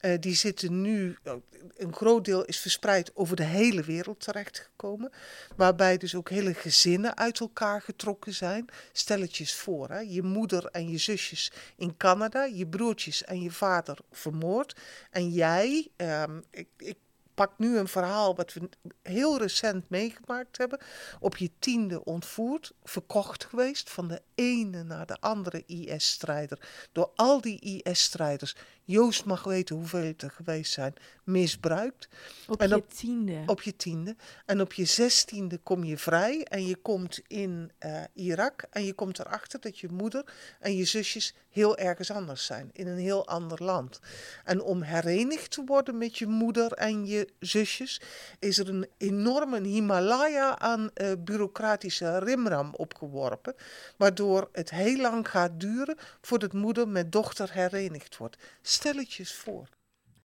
eh, 0.00 0.20
die 0.20 0.34
zitten 0.34 0.80
nu, 0.80 1.16
oh, 1.24 1.42
een 1.76 1.94
groot 1.94 2.24
deel 2.24 2.44
is 2.44 2.58
verspreid 2.58 3.10
over 3.14 3.36
de 3.36 3.44
hele 3.44 3.82
wereld 3.82 4.20
terechtgekomen. 4.20 5.12
Waarbij 5.56 5.96
dus 5.96 6.14
ook 6.14 6.30
hele 6.30 6.54
gezinnen 6.54 7.16
uit 7.16 7.40
elkaar 7.40 7.82
getrokken 7.82 8.34
zijn. 8.34 8.66
Stelletjes 8.92 9.54
voor, 9.54 9.88
hè? 9.88 9.98
je 9.98 10.22
moeder 10.22 10.66
en 10.66 10.90
je 10.90 10.98
zusjes 10.98 11.52
in 11.76 11.96
Canada, 11.96 12.44
je 12.44 12.66
broertjes 12.66 13.24
en 13.24 13.40
je 13.42 13.50
vader 13.50 13.98
vermoord. 14.10 14.76
En 15.10 15.30
jij, 15.30 15.88
ehm, 15.96 16.40
ik, 16.50 16.68
ik 16.76 16.96
pak 17.34 17.52
nu 17.58 17.78
een 17.78 17.88
verhaal 17.88 18.34
wat 18.34 18.52
we 18.52 18.68
heel 19.02 19.38
recent 19.38 19.88
meegemaakt 19.88 20.58
hebben. 20.58 20.80
Op 21.20 21.36
je 21.36 21.50
tiende 21.58 22.04
ontvoerd, 22.04 22.72
verkocht 22.82 23.44
geweest 23.44 23.90
van 23.90 24.08
de 24.08 24.22
ene 24.34 24.82
naar 24.82 25.06
de 25.06 25.16
andere 25.20 25.62
IS-strijder. 25.66 26.88
Door 26.92 27.10
al 27.14 27.40
die 27.40 27.60
IS-strijders, 27.60 28.56
Joost 28.86 29.24
mag 29.24 29.44
weten 29.44 29.76
hoeveel 29.76 30.02
het 30.04 30.22
er 30.22 30.30
geweest 30.30 30.72
zijn, 30.72 30.94
misbruikt. 31.24 32.08
Op 32.48 32.60
En 32.60 32.68
je 32.68 32.74
op- 32.76 32.92
tiende. 32.92 33.42
Op 33.46 33.62
je 33.62 33.76
tiende. 33.76 34.16
En 34.46 34.60
op 34.60 34.72
je 34.72 34.84
zestiende 34.84 35.58
kom 35.58 35.84
je 35.84 35.98
vrij 35.98 36.42
en 36.44 36.66
je 36.66 36.76
komt 36.76 37.20
in 37.26 37.70
eh, 37.78 38.02
Irak. 38.14 38.64
En 38.70 38.84
je 38.84 38.92
komt 38.92 39.18
erachter 39.18 39.60
dat 39.60 39.78
je 39.78 39.88
moeder 39.88 40.24
en 40.60 40.76
je 40.76 40.84
zusjes 40.84 41.34
heel 41.50 41.76
ergens 41.76 42.10
anders 42.10 42.46
zijn. 42.46 42.70
In 42.72 42.86
een 42.86 42.98
heel 42.98 43.26
ander 43.26 43.64
land. 43.64 44.00
En 44.44 44.62
om 44.62 44.82
herenigd 44.82 45.50
te 45.50 45.64
worden 45.64 45.98
met 45.98 46.18
je 46.18 46.26
moeder 46.26 46.72
en 46.72 47.06
je 47.06 47.28
zusjes, 47.38 48.00
is 48.38 48.58
er 48.58 48.68
een 48.68 48.86
enorme 48.98 49.60
Himalaya 49.66 50.58
aan 50.58 50.90
eh, 50.94 51.12
bureaucratische 51.18 52.18
rimram 52.18 52.74
opgeworpen. 52.74 53.54
Waardoor 53.96 54.48
het 54.52 54.70
heel 54.70 55.00
lang 55.00 55.28
gaat 55.28 55.60
duren 55.60 55.96
voordat 56.20 56.52
moeder 56.52 56.88
met 56.88 57.12
dochter 57.12 57.52
herenigd 57.52 58.16
wordt. 58.16 58.36
Stelletjes 58.74 59.34
voor. 59.34 59.68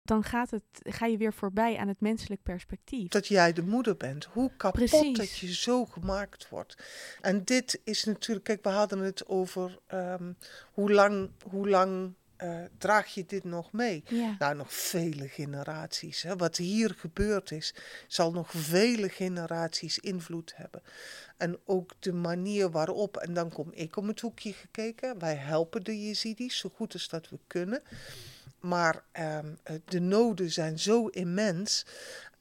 Dan 0.04 0.24
gaat 0.24 0.52
het, 0.52 0.64
ga 0.74 1.06
je 1.06 1.18
weer 1.18 1.34
voorbij 1.34 1.78
aan 1.78 1.88
het 1.88 2.02
menselijk 2.02 2.44
perspectief. 2.44 3.08
dat 3.08 3.28
jij 3.28 3.54
de 3.54 3.62
moeder 3.62 3.98
bent. 3.98 4.26
Hoe 4.26 4.52
kapot 4.58 4.90
Precies. 4.90 5.18
dat 5.18 5.38
je 5.38 5.54
zo 5.54 5.86
gemaakt 5.86 6.50
wordt. 6.50 6.76
En 7.22 7.44
dit 7.44 7.82
is 7.84 8.04
natuurlijk, 8.04 8.46
kijk, 8.46 8.64
we 8.64 8.70
hadden 8.70 9.00
het 9.00 9.28
over 9.28 9.80
ehm, 9.88 10.34
hoe 10.72 10.92
lang, 10.92 11.30
hoe 11.50 11.70
lang 11.70 12.14
eh, 12.42 12.60
draag 12.78 13.14
je 13.14 13.26
dit 13.26 13.44
nog 13.44 13.72
mee? 13.72 14.04
Ja. 14.08 14.36
Nou, 14.40 14.56
nog 14.56 14.74
vele 14.74 15.28
generaties. 15.28 16.22
Hè. 16.22 16.36
Wat 16.36 16.58
hier 16.58 16.96
gebeurd 16.98 17.52
is, 17.52 17.74
zal 18.08 18.32
nog 18.32 18.52
vele 18.52 19.10
generaties 19.10 20.00
invloed 20.00 20.54
hebben. 20.56 20.82
En 21.38 21.58
ook 21.66 21.92
de 22.00 22.14
manier 22.14 22.72
waarop, 22.72 23.18
en 23.18 23.34
dan 23.34 23.50
kom 23.50 23.72
ik 23.74 23.98
om 23.98 24.08
het 24.08 24.20
hoekje 24.20 24.54
gekeken. 24.54 25.20
Wij 25.20 25.36
helpen 25.36 25.84
de 25.84 26.06
Jezidis 26.06 26.58
zo 26.58 26.70
goed 26.76 26.94
als 26.94 27.10
dat 27.10 27.30
we 27.30 27.40
kunnen. 27.48 27.82
Maar 28.60 29.04
ehm, 29.12 29.48
eh, 29.64 29.76
de 29.86 30.00
noden 30.00 30.52
zijn 30.52 30.80
zo 30.80 31.08
immens. 31.08 31.86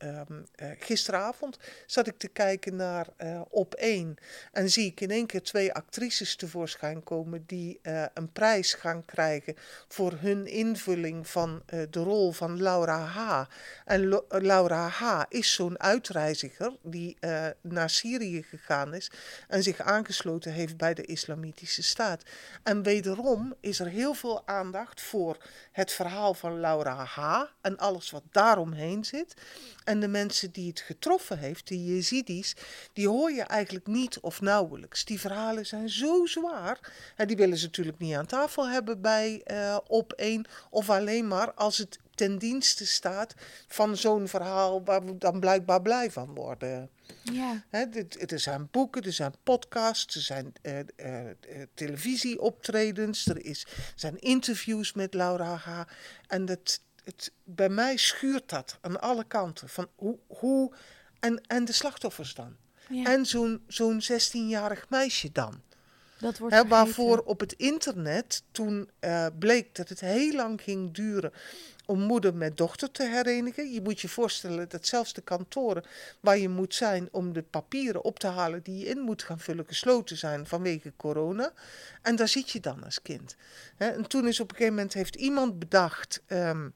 Ehm, 0.00 0.42
eh, 0.54 0.69
gisteravond 0.78 1.59
zat 1.87 2.07
ik 2.07 2.19
te 2.19 2.28
kijken 2.28 2.76
naar 2.76 3.07
eh, 3.16 3.40
Op 3.49 3.75
1 3.75 4.16
en 4.52 4.71
zie 4.71 4.87
ik 4.87 5.00
in 5.00 5.11
één 5.11 5.26
keer 5.26 5.42
twee 5.42 5.73
actrices 5.73 6.37
tevoorschijn 6.37 7.02
komen 7.02 7.45
die 7.47 7.78
eh, 7.83 8.04
een 8.14 8.33
prijs 8.33 8.75
gaan 8.75 9.04
krijgen 9.04 9.54
voor 9.88 10.12
hun 10.12 10.47
invulling 10.47 11.28
van 11.28 11.62
de 11.66 12.00
rol 12.00 12.33
van 12.33 12.62
Laura 12.62 12.99
H. 12.99 13.45
En 13.85 14.23
Laura 14.28 14.88
H. 14.88 15.23
is 15.28 15.54
zo'n 15.54 15.80
uitreiziger 15.80 16.76
die 16.83 17.16
naar 17.61 17.90
Syrië 17.90 18.42
gegaan 18.42 18.95
is 18.95 19.11
en 19.49 19.62
zich 19.62 19.80
aangesloten 19.80 20.52
heeft 20.52 20.76
bij 20.76 20.95
de 20.95 21.04
Islamitische 21.04 21.83
Staat. 21.83 22.23
En 22.62 22.83
wederom 22.83 23.54
is 23.61 23.80
er 23.80 23.87
heel 23.87 24.14
veel 24.14 24.47
aandacht 24.47 25.00
voor 25.00 25.37
het 25.73 25.92
verhaal 25.92 26.35
van 26.35 26.61
Laura 26.61 27.04
H. 27.04 27.45
en 27.61 27.78
alles 27.78 28.11
wat 28.11 28.25
daaromheen 28.30 29.04
zit. 29.04 29.35
En 29.90 30.00
de 30.00 30.09
mensen 30.09 30.50
die 30.52 30.68
het 30.68 30.80
getroffen 30.80 31.38
heeft, 31.38 31.68
de 31.68 31.85
Jezidis, 31.85 32.56
die 32.92 33.09
hoor 33.09 33.30
je 33.32 33.42
eigenlijk 33.42 33.87
niet 33.87 34.20
of 34.20 34.40
nauwelijks. 34.40 35.04
Die 35.04 35.20
verhalen 35.20 35.66
zijn 35.66 35.88
zo 35.88 36.26
zwaar. 36.26 36.92
En 37.16 37.26
die 37.26 37.37
willen 37.37 37.59
ze 37.59 37.64
natuurlijk 37.64 37.99
niet 37.99 38.14
aan 38.14 38.26
tafel 38.26 38.68
hebben 38.68 39.00
bij 39.00 39.40
eh, 39.44 39.78
op 39.87 40.12
één. 40.12 40.47
Of 40.70 40.90
alleen 40.90 41.28
maar 41.28 41.52
als 41.52 41.78
het 41.78 41.99
ten 42.14 42.38
dienste 42.38 42.87
staat 42.87 43.35
van 43.68 43.97
zo'n 43.97 44.28
verhaal 44.28 44.85
waar 44.85 45.04
we 45.04 45.18
dan 45.18 45.40
blijkbaar 45.40 45.82
blij 45.82 46.11
van 46.11 46.35
worden. 46.35 46.90
ja. 47.23 47.64
Dit- 47.90 48.32
er 48.32 48.40
zijn 48.40 48.68
boeken, 48.70 49.02
er 49.02 49.12
zijn 49.12 49.35
podcasts, 49.42 50.14
er 50.14 50.20
zijn 50.20 50.52
eh, 50.62 50.78
eh, 50.78 51.37
televisieoptredens, 51.75 53.26
er 53.26 53.44
is, 53.44 53.66
zijn 53.94 54.18
interviews 54.18 54.92
met 54.92 55.14
Laura 55.14 55.54
H. 55.54 55.80
En 56.26 56.44
dat, 56.44 56.80
het, 57.04 57.33
bij 57.45 57.69
mij 57.69 57.97
schuurt 57.97 58.49
dat 58.49 58.78
aan 58.80 59.00
alle 59.00 59.25
kanten. 59.25 59.69
Van 59.69 59.88
hoe, 59.95 60.19
hoe, 60.26 60.73
en, 61.21 61.40
en 61.47 61.64
de 61.64 61.73
slachtoffers 61.73 62.35
dan. 62.35 62.57
ja. 62.88 63.04
En 63.04 63.26
zo'n 63.26 63.62
zo'n 63.66 64.02
16-jarig 64.02 64.88
meisje 64.88 65.33
dan. 65.33 65.62
dat 66.19 66.38
wordt 66.38 66.69
waarvoor 66.69 67.19
op 67.19 67.40
het 67.40 67.52
internet 67.52 68.42
toen 68.52 68.90
eh, 68.99 69.26
bleek 69.38 69.75
dat 69.75 69.88
het 69.88 70.00
heel 70.00 70.33
lang 70.35 70.62
ging 70.62 70.95
duren 70.95 71.33
om 71.90 72.00
moeder 72.00 72.35
met 72.35 72.57
dochter 72.57 72.90
te 72.90 73.09
herenigen. 73.09 73.73
Je 73.73 73.83
moet 73.83 74.00
je 74.00 74.09
voorstellen 74.09 74.69
dat 74.69 74.87
zelfs 74.87 75.12
de 75.12 75.21
kantoren 75.21 75.85
waar 76.21 76.38
je 76.38 76.49
moet 76.49 76.75
zijn 76.75 77.09
om 77.12 77.33
de 77.33 77.42
papieren 77.42 78.04
op 78.04 78.19
te 78.19 78.26
halen 78.26 78.62
die 78.62 78.78
je 78.78 78.87
in 78.87 79.00
moet 79.00 79.23
gaan 79.23 79.38
vullen 79.38 79.66
gesloten 79.66 80.16
zijn 80.16 80.47
vanwege 80.47 80.92
corona. 80.97 81.52
En 82.02 82.16
daar 82.16 82.28
zit 82.28 82.50
je 82.50 82.61
dan 82.61 82.85
als 82.85 83.02
kind. 83.02 83.37
En 83.76 84.09
toen 84.09 84.28
is 84.28 84.40
op 84.40 84.50
een 84.50 84.57
gegeven 84.57 84.75
moment 84.75 84.95
heeft 84.95 85.14
iemand 85.14 85.59
bedacht. 85.59 86.23
ehm, 86.26 86.69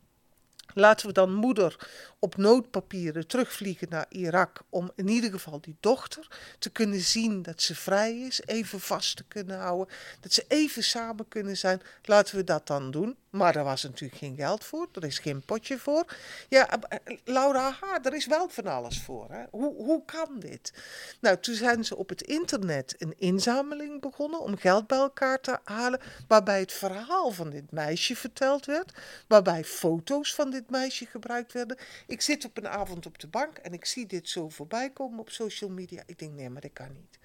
Laten 0.74 1.06
we 1.06 1.12
dan 1.12 1.34
moeder 1.34 1.88
op 2.18 2.36
noodpapieren 2.36 3.26
terugvliegen 3.26 3.88
naar 3.90 4.06
Irak 4.08 4.62
om 4.68 4.90
in 4.96 5.08
ieder 5.08 5.30
geval 5.30 5.60
die 5.60 5.76
dochter 5.80 6.26
te 6.58 6.70
kunnen 6.70 7.00
zien 7.00 7.42
dat 7.42 7.62
ze 7.62 7.74
vrij 7.74 8.18
is, 8.18 8.40
even 8.44 8.80
vast 8.80 9.16
te 9.16 9.24
kunnen 9.24 9.58
houden, 9.58 9.94
dat 10.20 10.32
ze 10.32 10.44
even 10.48 10.82
samen 10.82 11.28
kunnen 11.28 11.56
zijn. 11.56 11.82
Laten 12.02 12.36
we 12.36 12.44
dat 12.44 12.66
dan 12.66 12.90
doen. 12.90 13.16
Maar 13.34 13.52
daar 13.52 13.64
was 13.64 13.82
natuurlijk 13.82 14.18
geen 14.18 14.36
geld 14.36 14.64
voor, 14.64 14.88
er 14.92 15.04
is 15.04 15.18
geen 15.18 15.44
potje 15.44 15.78
voor. 15.78 16.16
Ja, 16.48 16.68
eh, 16.68 17.16
Laura 17.24 17.70
H., 17.70 17.82
er 18.02 18.14
is 18.14 18.26
wel 18.26 18.48
van 18.48 18.66
alles 18.66 19.00
voor. 19.00 19.30
Hè? 19.30 19.44
Hoe, 19.50 19.74
hoe 19.74 20.04
kan 20.04 20.38
dit? 20.38 20.72
Nou, 21.20 21.38
toen 21.38 21.54
zijn 21.54 21.84
ze 21.84 21.96
op 21.96 22.08
het 22.08 22.22
internet 22.22 22.94
een 22.98 23.14
inzameling 23.18 24.00
begonnen 24.00 24.40
om 24.40 24.56
geld 24.56 24.86
bij 24.86 24.98
elkaar 24.98 25.40
te 25.40 25.58
halen, 25.64 26.00
waarbij 26.28 26.60
het 26.60 26.72
verhaal 26.72 27.30
van 27.30 27.50
dit 27.50 27.70
meisje 27.70 28.16
verteld 28.16 28.66
werd, 28.66 28.92
waarbij 29.28 29.64
foto's 29.64 30.34
van 30.34 30.50
dit 30.50 30.70
meisje 30.70 31.06
gebruikt 31.06 31.52
werden. 31.52 31.78
Ik 32.06 32.20
zit 32.20 32.44
op 32.44 32.56
een 32.56 32.68
avond 32.68 33.06
op 33.06 33.18
de 33.18 33.28
bank 33.28 33.58
en 33.58 33.72
ik 33.72 33.84
zie 33.84 34.06
dit 34.06 34.28
zo 34.28 34.48
voorbij 34.48 34.90
komen 34.90 35.18
op 35.18 35.30
social 35.30 35.70
media. 35.70 36.02
Ik 36.06 36.18
denk, 36.18 36.32
nee, 36.32 36.50
maar 36.50 36.62
dat 36.62 36.72
kan 36.72 36.94
niet. 36.94 37.18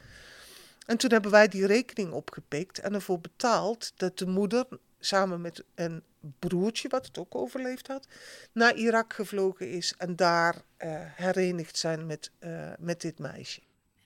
En 0.86 0.98
toen 0.98 1.12
hebben 1.12 1.32
wij 1.32 1.48
die 1.48 1.66
rekening 1.66 2.12
opgepikt 2.12 2.80
en 2.80 2.94
ervoor 2.94 3.20
betaald 3.20 3.92
dat 3.96 4.18
de 4.18 4.28
moeder 4.28 4.68
samen 5.00 5.42
met 5.42 5.64
een 5.76 6.04
broertje, 6.40 6.90
wat 6.90 7.06
het 7.06 7.18
ook 7.18 7.36
overleefd 7.36 7.88
had, 7.88 8.08
naar 8.52 8.76
Irak 8.76 9.14
gevlogen 9.14 9.72
is 9.72 9.94
en 9.98 10.16
daar 10.16 10.62
eh, 10.78 10.90
herenigd 10.96 11.78
zijn 11.78 12.06
met, 12.06 12.32
eh, 12.40 12.72
met 12.80 13.02
dit 13.02 13.20
meisje. 13.20 13.62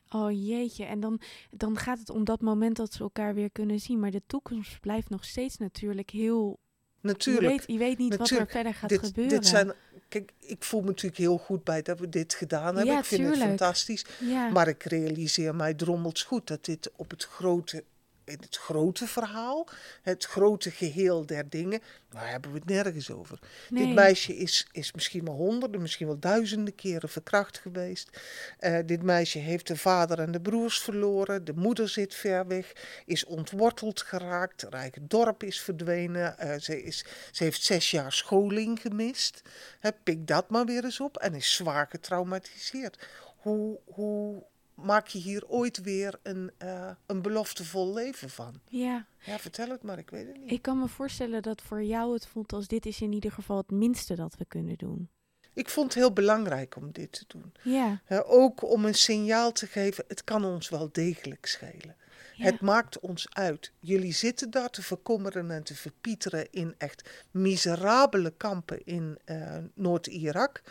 Oh 0.10 0.32
jeetje, 0.32 0.86
en 0.86 1.00
dan, 1.00 1.22
dan 1.52 1.78
gaat 1.78 2.00
het 2.00 2.10
om 2.10 2.24
dat 2.24 2.42
moment 2.42 2.76
dat 2.76 2.94
ze 2.94 3.00
elkaar 3.00 3.34
weer 3.34 3.52
kunnen 3.52 3.80
zien. 3.80 4.00
Maar 4.00 4.12
de 4.12 4.22
toekomst 4.28 4.80
blijft 4.80 5.10
nog 5.10 5.26
steeds 5.26 5.58
natuurlijk 5.58 6.10
heel... 6.10 6.60
Natuurlijk. 7.02 7.44
Je 7.44 7.50
weet, 7.50 7.64
je 7.68 7.78
weet 7.78 7.98
niet 7.98 8.16
wat 8.16 8.30
er 8.30 8.48
verder 8.48 8.74
gaat 8.74 8.90
dit, 8.90 9.00
gebeuren. 9.06 9.40
dit 9.40 9.48
zijn, 9.48 9.74
kijk, 10.08 10.32
ik 10.40 10.64
voel 10.64 10.82
me 10.82 10.88
natuurlijk 10.88 11.18
heel 11.18 11.38
goed 11.38 11.64
bij 11.64 11.82
dat 11.82 12.00
we 12.00 12.10
dit 12.10 12.34
gedaan 12.34 12.76
hebben. 12.76 12.94
Ja, 12.94 13.00
ik 13.00 13.06
vind 13.06 13.30
het 13.30 13.38
fantastisch. 13.38 14.06
ja. 14.20 14.50
Maar 14.50 14.68
ik 14.68 14.84
realiseer 14.84 15.56
mij 15.56 15.74
drommels 15.74 16.24
goed 16.24 16.48
dat 16.48 16.66
dit 16.66 16.92
op 16.96 17.10
het 17.10 17.24
grote, 17.24 17.84
het 18.26 18.58
grote 18.58 19.08
verhaal, 19.08 19.68
het 20.02 20.26
grote 20.26 20.72
geheel 20.72 21.26
der 21.26 21.50
dingen, 21.50 21.82
daar 22.10 22.30
hebben 22.30 22.52
we 22.52 22.58
het 22.58 22.68
nergens 22.68 23.12
over. 23.12 23.40
nee. 23.70 23.86
Dit 23.86 23.96
meisje 23.96 24.38
is, 24.38 24.68
is 24.72 24.92
misschien 24.94 25.26
wel 25.26 25.36
honderden, 25.36 25.82
misschien 25.82 26.08
wel 26.08 26.20
duizenden 26.20 26.76
keren 26.76 27.10
verkracht 27.10 27.58
geweest. 27.58 28.20
Eh, 28.60 28.80
dit 28.86 29.04
meisje 29.04 29.40
heeft 29.40 29.68
de 29.68 29.78
vader 29.78 30.20
en 30.20 30.32
de 30.32 30.42
broers 30.42 30.80
verloren. 30.80 31.46
De 31.46 31.54
moeder 31.54 31.90
zit 31.90 32.16
ver 32.16 32.48
weg, 32.48 32.74
is 33.06 33.26
ontworteld 33.26 34.02
geraakt. 34.02 34.64
Eigen 34.64 35.08
dorp 35.08 35.44
is 35.44 35.62
verdwenen. 35.62 36.38
Eh, 36.38 36.60
ze, 36.60 36.84
is, 36.84 37.06
ze 37.32 37.44
heeft 37.44 37.64
zes 37.64 37.92
jaar 37.92 38.12
scholing 38.12 38.82
gemist. 38.82 39.42
Hè, 39.80 39.90
pik 40.04 40.28
dat 40.28 40.50
maar 40.50 40.66
weer 40.66 40.84
eens 40.84 41.00
op 41.00 41.18
en 41.18 41.34
is 41.34 41.54
zwaar 41.54 41.88
getraumatiseerd. 41.90 43.08
Hoe, 43.38 43.80
hoe 43.86 44.44
maak 44.76 45.08
je 45.08 45.20
hier 45.20 45.48
ooit 45.48 45.82
weer 45.82 46.20
een, 46.24 46.52
eh, 46.58 46.90
een 47.06 47.22
beloftevol 47.22 47.94
leven 47.94 48.30
van? 48.30 48.54
Ja, 48.70 49.06
Ja, 49.26 49.40
vertel 49.40 49.70
het 49.70 49.84
maar, 49.84 49.98
ik 49.98 50.10
weet 50.10 50.28
het 50.28 50.38
niet. 50.38 50.52
ik 50.52 50.62
kan 50.62 50.80
me 50.80 50.88
voorstellen 50.88 51.42
dat 51.42 51.62
voor 51.62 51.84
jou 51.84 52.14
het 52.14 52.28
voelt 52.28 52.54
als 52.54 52.68
dit 52.68 52.86
is 52.86 53.02
in 53.02 53.14
ieder 53.14 53.32
geval 53.32 53.58
het 53.58 53.72
minste 53.72 54.16
dat 54.16 54.36
we 54.38 54.46
kunnen 54.46 54.78
doen. 54.78 55.10
Ik 55.54 55.70
vond 55.70 55.86
het 55.94 55.96
heel 56.04 56.14
belangrijk 56.14 56.76
om 56.76 56.92
dit 56.92 57.12
te 57.12 57.24
doen. 57.28 57.54
Ja, 57.64 58.02
ook 58.26 58.62
om 58.72 58.86
een 58.86 58.94
signaal 58.96 59.52
te 59.52 59.68
geven, 59.68 60.04
het 60.08 60.24
kan 60.24 60.46
ons 60.46 60.70
wel 60.70 60.90
degelijk 60.92 61.46
schelen. 61.46 61.96
ja. 62.36 62.44
Het 62.46 62.62
maakt 62.62 63.00
ons 63.00 63.28
uit. 63.30 63.72
Jullie 63.80 64.14
zitten 64.14 64.52
daar 64.52 64.70
te 64.70 64.82
verkommeren 64.82 65.52
en 65.52 65.64
te 65.64 65.76
verpieteren 65.76 66.52
in 66.52 66.76
echt 66.78 67.10
miserabele 67.32 68.34
kampen 68.38 68.86
in 68.86 69.18
eh, 69.26 69.58
Noord-Irak. 69.74 70.62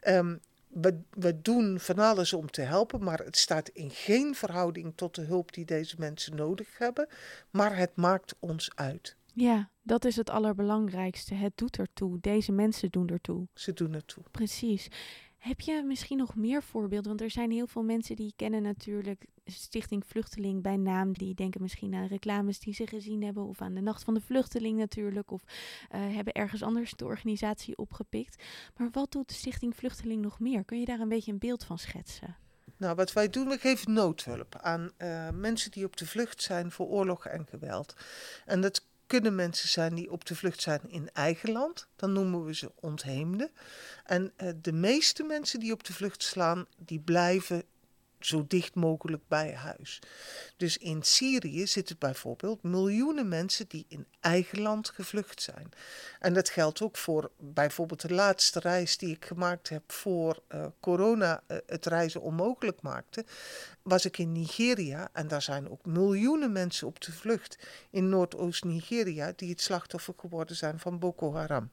Ehm, 0.00 0.36
we, 0.68 1.00
we 1.10 1.40
doen 1.42 1.80
van 1.80 1.98
alles 1.98 2.32
om 2.32 2.50
te 2.50 2.60
helpen, 2.62 3.04
maar 3.04 3.18
het 3.18 3.36
staat 3.36 3.68
in 3.68 3.90
geen 3.90 4.34
verhouding 4.34 4.92
tot 4.96 5.14
de 5.14 5.22
hulp 5.22 5.52
die 5.52 5.64
deze 5.64 5.96
mensen 5.98 6.36
nodig 6.36 6.78
hebben. 6.78 7.08
Maar 7.50 7.76
het 7.76 7.96
maakt 7.96 8.34
ons 8.38 8.70
uit. 8.74 9.16
ja, 9.32 9.70
dat 9.82 10.04
is 10.04 10.16
het 10.16 10.30
allerbelangrijkste. 10.30 11.34
Het 11.34 11.52
doet 11.54 11.78
ertoe. 11.78 12.18
Deze 12.20 12.52
mensen 12.52 12.90
doen 12.90 13.08
ertoe. 13.08 13.46
Ze 13.54 13.72
doen 13.72 13.92
het 13.92 14.06
toe. 14.06 14.24
Precies. 14.30 14.88
Heb 15.38 15.60
je 15.60 15.82
misschien 15.82 16.16
nog 16.16 16.34
meer 16.34 16.62
voorbeelden? 16.62 17.08
Want 17.08 17.20
er 17.20 17.30
zijn 17.30 17.50
heel 17.50 17.66
veel 17.66 17.82
mensen 17.82 18.16
die 18.16 18.32
kennen 18.36 18.62
natuurlijk 18.62 19.26
Stichting 19.44 20.06
Vluchteling 20.06 20.62
bij 20.62 20.76
naam. 20.76 21.12
Die 21.12 21.34
denken 21.34 21.62
misschien 21.62 21.94
aan 21.94 22.06
reclames 22.06 22.58
die 22.58 22.74
ze 22.74 22.86
gezien 22.86 23.22
hebben. 23.22 23.44
Of 23.44 23.60
aan 23.60 23.74
de 23.74 23.80
Nacht 23.80 24.04
van 24.04 24.14
de 24.14 24.20
Vluchteling 24.20 24.78
natuurlijk. 24.78 25.30
Of 25.30 25.42
uh, 25.44 26.14
hebben 26.14 26.32
ergens 26.32 26.62
anders 26.62 26.92
de 26.92 27.04
organisatie 27.04 27.76
opgepikt. 27.76 28.42
Maar 28.76 28.88
wat 28.92 29.12
doet 29.12 29.32
Stichting 29.32 29.76
Vluchteling 29.76 30.22
nog 30.22 30.40
meer? 30.40 30.64
Kun 30.64 30.80
je 30.80 30.84
daar 30.84 31.00
een 31.00 31.08
beetje 31.08 31.32
een 31.32 31.38
beeld 31.38 31.64
van 31.64 31.78
schetsen? 31.78 32.36
Nou, 32.76 32.94
wat 32.94 33.12
wij 33.12 33.30
doen, 33.30 33.48
we 33.48 33.58
geven 33.58 33.92
noodhulp 33.92 34.56
aan 34.60 34.90
uh, 34.98 35.30
mensen 35.30 35.70
die 35.70 35.84
op 35.84 35.96
de 35.96 36.06
vlucht 36.06 36.42
zijn 36.42 36.70
voor 36.70 36.86
oorlog 36.86 37.26
en 37.26 37.46
geweld. 37.46 37.94
En 38.46 38.60
dat 38.60 38.87
kunnen 39.08 39.34
mensen 39.34 39.68
zijn 39.68 39.94
die 39.94 40.10
op 40.10 40.24
de 40.24 40.34
vlucht 40.34 40.62
zijn 40.62 40.80
in 40.88 41.10
eigen 41.12 41.52
land. 41.52 41.88
Dan 41.96 42.12
noemen 42.12 42.44
we 42.44 42.54
ze 42.54 42.72
ontheemden. 42.74 43.50
En 44.04 44.32
uh, 44.42 44.50
de 44.62 44.72
meeste 44.72 45.22
mensen 45.22 45.60
die 45.60 45.72
op 45.72 45.84
de 45.84 45.92
vlucht 45.92 46.22
slaan, 46.22 46.66
die 46.76 47.00
blijven 47.00 47.62
zo 48.20 48.44
dicht 48.48 48.74
mogelijk 48.74 49.22
bij 49.28 49.54
huis. 49.54 49.98
Dus 50.56 50.76
in 50.76 51.02
Syrië 51.02 51.66
zitten 51.66 51.96
bijvoorbeeld 51.98 52.62
miljoenen 52.62 53.28
mensen 53.28 53.68
die 53.68 53.84
in 53.88 54.06
eigen 54.20 54.60
land 54.60 54.88
gevlucht 54.88 55.42
zijn. 55.42 55.68
En 56.18 56.34
dat 56.34 56.48
geldt 56.48 56.82
ook 56.82 56.96
voor 56.96 57.30
bijvoorbeeld 57.38 58.00
de 58.00 58.14
laatste 58.14 58.60
reis 58.60 58.96
die 58.96 59.14
ik 59.14 59.24
gemaakt 59.24 59.68
heb 59.68 59.92
voor 59.92 60.42
uh, 60.48 60.66
corona 60.80 61.42
uh, 61.46 61.58
het 61.66 61.86
reizen 61.86 62.20
onmogelijk 62.20 62.82
maakte. 62.82 63.24
Was 63.88 64.04
ik 64.04 64.18
in 64.18 64.32
Nigeria 64.32 65.08
en 65.12 65.28
daar 65.28 65.42
zijn 65.42 65.70
ook 65.70 65.86
miljoenen 65.86 66.52
mensen 66.52 66.86
op 66.86 67.00
de 67.00 67.12
vlucht 67.12 67.58
in 67.90 68.08
Noordoost-Nigeria 68.08 69.32
die 69.36 69.50
het 69.50 69.60
slachtoffer 69.60 70.14
geworden 70.16 70.56
zijn 70.56 70.78
van 70.78 70.98
Boko 70.98 71.34
Haram. 71.34 71.70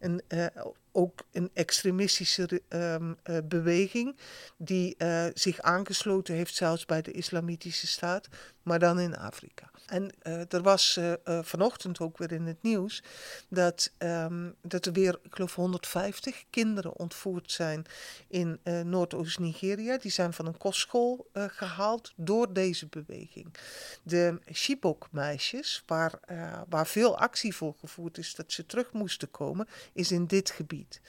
En 0.00 0.22
uh, 0.28 0.46
ook 0.92 1.26
een 1.32 1.50
extremistische 1.52 2.62
um, 2.68 3.16
uh, 3.24 3.38
beweging 3.44 4.16
die 4.56 4.94
uh, 4.98 5.26
zich 5.34 5.60
aangesloten 5.60 6.34
heeft 6.34 6.54
zelfs 6.54 6.84
bij 6.84 7.02
de 7.02 7.12
islamitische 7.12 7.86
staat, 7.86 8.28
maar 8.62 8.78
dan 8.78 9.00
in 9.00 9.16
Afrika. 9.16 9.70
En 9.86 10.10
uh, 10.22 10.52
er 10.52 10.62
was 10.62 10.98
vanochtend 11.26 12.00
ook 12.00 12.18
weer 12.18 12.32
in 12.32 12.46
het 12.46 12.62
nieuws 12.62 13.02
dat, 13.48 13.92
um, 13.98 14.54
dat 14.62 14.86
er 14.86 14.92
weer, 14.92 15.18
ik 15.22 15.34
geloof 15.34 15.54
150 15.54 16.44
kinderen 16.50 16.96
ontvoerd 16.98 17.52
zijn 17.52 17.84
in 18.28 18.60
Noordoost-Nigeria. 18.84 19.98
Die 19.98 20.10
zijn 20.10 20.32
van 20.32 20.46
een 20.46 20.58
kostschool 20.58 21.30
gehaald 21.34 22.12
door 22.16 22.52
deze 22.52 22.86
beweging. 22.86 23.54
De 24.02 24.38
Chibok-meisjes, 24.46 25.82
waar, 25.86 26.20
waar 26.68 26.86
veel 26.86 27.18
actie 27.18 27.54
voor 27.54 27.74
gevoerd 27.80 28.18
is 28.18 28.34
dat 28.34 28.52
ze 28.52 28.66
terug 28.66 28.92
moesten 28.92 29.30
komen, 29.30 29.68
is 29.92 30.12
in 30.12 30.26
dit 30.26 30.50
gebied. 30.50 31.00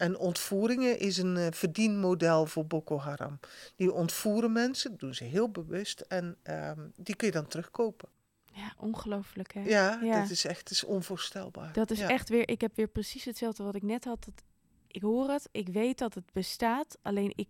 En 0.00 0.18
ontvoeringen 0.18 0.98
is 0.98 1.18
een 1.18 1.36
uh, 1.36 1.46
verdienmodel 1.50 2.46
voor 2.46 2.66
Boko 2.66 2.98
Haram. 2.98 3.38
Die 3.76 3.92
ontvoeren 3.92 4.52
mensen, 4.52 4.90
dat 4.90 5.00
doen 5.00 5.14
ze 5.14 5.24
heel 5.24 5.50
bewust, 5.50 6.00
en 6.00 6.36
uh, 6.44 6.72
die 6.96 7.16
kun 7.16 7.26
je 7.26 7.32
dan 7.32 7.46
terugkopen. 7.46 8.08
Ja, 8.52 8.74
ongelooflijk 8.78 9.54
hè? 9.54 9.62
Ja, 9.62 10.00
ja, 10.02 10.20
dat 10.20 10.30
is 10.30 10.44
echt 10.44 10.70
is 10.70 10.84
onvoorstelbaar. 10.84 11.72
Dat 11.72 11.90
is 11.90 11.98
ja. 11.98 12.08
echt 12.08 12.28
weer, 12.28 12.48
ik 12.48 12.60
heb 12.60 12.76
weer 12.76 12.88
precies 12.88 13.24
hetzelfde 13.24 13.62
wat 13.62 13.74
ik 13.74 13.82
net 13.82 14.04
had. 14.04 14.24
Dat, 14.24 14.42
ik 14.86 15.02
hoor 15.02 15.28
het, 15.28 15.48
ik 15.50 15.68
weet 15.68 15.98
dat 15.98 16.14
het 16.14 16.32
bestaat, 16.32 16.98
alleen 17.02 17.32
ik, 17.34 17.48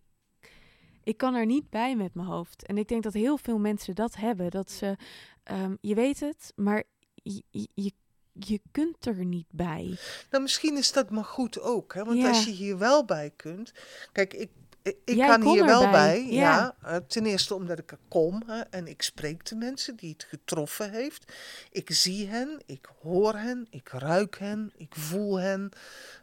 ik 1.02 1.16
kan 1.16 1.35
er 1.35 1.47
niet 1.47 1.71
bij 1.71 1.97
met 1.97 2.14
mijn 2.14 2.28
hoofd. 2.28 2.66
En 2.66 2.78
ik 2.78 2.88
denk 2.88 3.02
dat 3.02 3.12
heel 3.12 3.37
veel 3.37 3.59
mensen 3.59 3.95
dat 3.95 4.16
hebben. 4.16 4.50
Dat 4.50 4.71
ze, 4.71 4.97
um, 5.50 5.78
je 5.80 5.95
weet 5.95 6.21
het, 6.21 6.52
maar 6.57 6.85
je, 7.12 7.42
je 7.75 7.92
je 8.49 8.61
kunt 8.70 9.06
er 9.06 9.25
niet 9.25 9.47
bij. 9.50 9.99
Nou, 10.30 10.42
misschien 10.42 10.76
is 10.76 10.92
dat 10.92 11.11
maar 11.11 11.25
goed 11.25 11.61
ook. 11.61 11.94
Hè? 11.94 12.04
Want 12.04 12.18
ja. 12.18 12.28
als 12.28 12.44
je 12.44 12.50
hier 12.50 12.78
wel 12.78 13.04
bij 13.04 13.32
kunt. 13.37 13.73
Kijk, 14.12 14.35
ik, 14.35 14.50
ik, 14.82 14.96
Jij 15.04 15.28
kan 15.28 15.42
hier 15.42 15.64
wel 15.64 15.90
bij. 15.90 16.26
ja. 16.30 16.75
Ja. 16.82 16.90
Uh, 16.90 16.96
ten 17.06 17.26
eerste 17.26 17.54
omdat 17.54 17.78
ik 17.78 17.90
er 17.90 17.99
kom 18.08 18.42
hè, 18.46 18.60
en 18.60 18.87
ik 18.87 19.02
spreek 19.02 19.44
de 19.44 19.54
mensen 19.54 19.96
die 19.96 20.12
het 20.12 20.26
getroffen 20.28 20.90
heeft. 20.90 21.32
Ik 21.70 21.90
zie 21.90 22.28
hen, 22.28 22.62
ik 22.66 22.88
hoor 23.02 23.34
hen, 23.34 23.66
ik 23.70 23.88
ruik 23.88 24.38
hen, 24.38 24.72
ik 24.76 24.94
voel 24.94 25.40
hen. 25.40 25.70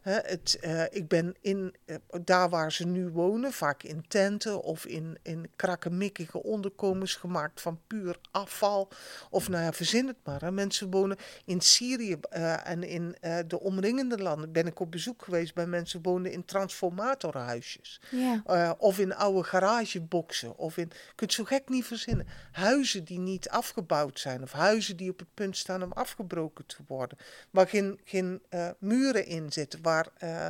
Hè, 0.01 0.13
het, 0.13 0.57
uh, 0.61 0.83
ik 0.89 1.07
ben 1.07 1.35
in, 1.41 1.75
uh, 1.85 1.95
daar 2.23 2.49
waar 2.49 2.71
ze 2.71 2.85
nu 2.85 3.09
wonen, 3.09 3.53
vaak 3.53 3.83
in 3.83 4.05
tenten 4.07 4.61
of 4.61 4.85
in, 4.85 5.17
in 5.23 5.49
krakkemikkige 5.55 6.43
onderkomens 6.43 7.15
gemaakt 7.15 7.61
van 7.61 7.79
puur 7.87 8.17
afval. 8.31 8.89
Of 9.29 9.49
nou 9.49 9.63
ja, 9.63 9.73
verzin 9.73 10.07
het 10.07 10.17
maar. 10.23 10.41
Hè. 10.41 10.51
Mensen 10.51 10.91
wonen 10.91 11.17
in 11.45 11.61
Syrië 11.61 12.17
uh, 12.33 12.67
en 12.67 12.83
in 12.83 13.15
de 13.47 13.59
omringende 13.59 14.17
landen. 14.17 14.51
Ben 14.51 14.67
ik 14.67 14.79
op 14.79 14.91
bezoek 14.91 15.23
geweest 15.23 15.53
bij 15.53 15.65
mensen 15.65 16.01
die 16.01 16.11
wonen 16.11 16.31
in 16.31 16.45
transformatorhuisjes. 16.45 18.01
Ja. 18.09 18.41
Uh, 18.49 18.71
of 18.77 18.99
in 18.99 19.15
oude 19.15 19.43
garageboxen. 19.43 20.57
Of 20.57 20.77
in, 20.77 20.91
je 20.91 21.13
kunt 21.15 21.33
zo 21.33 21.43
gek 21.43 21.69
niet 21.69 21.85
verzinnen. 21.85 22.27
Huizen 22.51 23.03
die 23.03 23.19
niet 23.19 23.49
afgebouwd 23.49 24.19
zijn. 24.19 24.41
Of 24.41 24.51
huizen 24.51 24.97
die 24.97 25.09
op 25.09 25.19
het 25.19 25.33
punt 25.33 25.57
staan 25.57 25.83
om 25.83 25.91
afgebroken 25.91 26.65
te 26.65 26.77
worden. 26.87 27.17
Waar 27.49 27.67
geen, 27.67 27.99
geen 28.03 28.41
uh, 28.49 28.69
muren 28.79 29.25
in 29.25 29.51
zitten. 29.51 29.81
Waar 29.81 30.07
uh, 30.23 30.47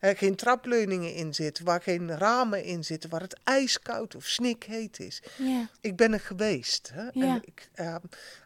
geen 0.00 0.36
trapleuningen 0.36 1.14
in 1.14 1.34
zitten. 1.34 1.64
Waar 1.64 1.82
geen 1.82 2.18
ramen 2.18 2.64
in 2.64 2.84
zitten. 2.84 3.10
Waar 3.10 3.20
het 3.20 3.38
ijskoud 3.44 4.14
of 4.14 4.26
snikheet 4.26 5.00
is. 5.00 5.22
Ik 5.80 5.96
ben 5.96 6.12
er 6.12 6.20
geweest. 6.20 6.90
Hè? 6.92 7.08
En 7.08 7.42
ik, 7.44 7.70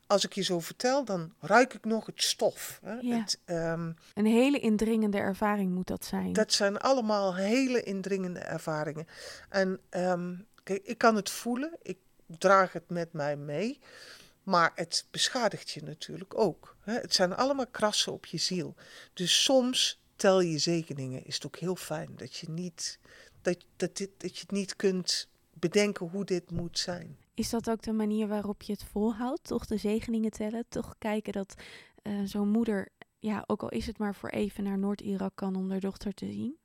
als 0.07 0.25
ik 0.25 0.33
je 0.33 0.43
zo 0.43 0.61
vertel, 0.61 1.05
dan 1.05 1.33
ruik 1.41 1.75
ik 1.75 1.85
nog 1.85 2.07
het 2.07 2.23
stof. 2.23 2.81
Hè? 2.83 2.95
Ja. 2.95 3.19
Het, 3.19 3.39
um, 3.47 3.97
Een 4.15 4.27
hele 4.27 4.61
indringende 4.61 5.19
ervaring 5.19 5.75
moet 5.75 5.87
dat 5.87 6.05
zijn. 6.05 6.33
dat 6.33 6.53
zijn 6.53 6.79
allemaal 6.79 7.35
hele 7.35 7.83
indringende 7.83 8.41
ervaringen. 8.41 9.07
En 9.49 9.81
um, 9.91 10.47
kijk, 10.63 10.83
ik 10.85 10.99
kan 10.99 11.17
het 11.17 11.31
voelen, 11.31 11.77
ik 11.83 11.99
draag 12.27 12.73
het 12.73 12.91
met 12.91 13.13
mij 13.13 13.37
mee, 13.37 13.79
maar 14.43 14.73
het 14.75 15.07
beschadigt 15.11 15.71
je 15.71 15.83
natuurlijk 15.83 16.39
ook. 16.39 16.77
Hè? 16.81 16.93
Het 16.93 17.15
zijn 17.15 17.35
allemaal 17.35 17.67
krassen 17.67 18.13
op 18.13 18.27
je 18.27 18.39
ziel. 18.39 18.75
Dus 19.13 19.43
soms 19.43 20.01
tel 20.17 20.41
je 20.41 20.59
zegeningen. 20.59 21.27
Is 21.27 21.35
het 21.35 21.47
ook 21.47 21.57
heel 21.57 21.77
fijn 21.77 22.11
dat 22.17 22.37
je, 22.37 22.51
niet, 22.51 22.99
dat, 23.43 23.65
dat, 23.77 23.97
dit, 23.97 24.11
dat 24.17 24.35
je 24.35 24.41
het 24.41 24.51
niet 24.51 24.77
kunt 24.77 25.29
bedenken 25.53 26.07
hoe 26.07 26.25
dit 26.25 26.51
moet 26.51 26.79
zijn. 26.79 27.19
Is 27.35 27.51
dat 27.51 27.71
ook 27.71 27.83
de 27.83 27.93
manier 27.93 28.29
waarop 28.29 28.63
je 28.63 28.73
het 28.73 28.85
volhoudt? 28.85 29.45
Toch 29.45 29.67
de 29.67 29.77
zegeningen 29.77 30.31
tellen? 30.31 30.65
Toch 30.69 30.95
kijken 30.99 31.33
dat 31.33 31.55
uh, 32.03 32.21
zo'n 32.25 32.49
moeder, 32.49 32.89
ja, 33.19 33.45
ook 33.47 33.63
al 33.63 33.69
is 33.69 33.87
het 33.87 33.99
maar 33.99 34.15
voor 34.15 34.29
even 34.29 34.65
naar 34.65 34.79
Noord-Irak 34.79 35.33
kan 35.35 35.57
om 35.57 35.71
haar 35.71 35.81
dochter 35.81 36.15
te 36.15 36.27
zien? 36.27 36.57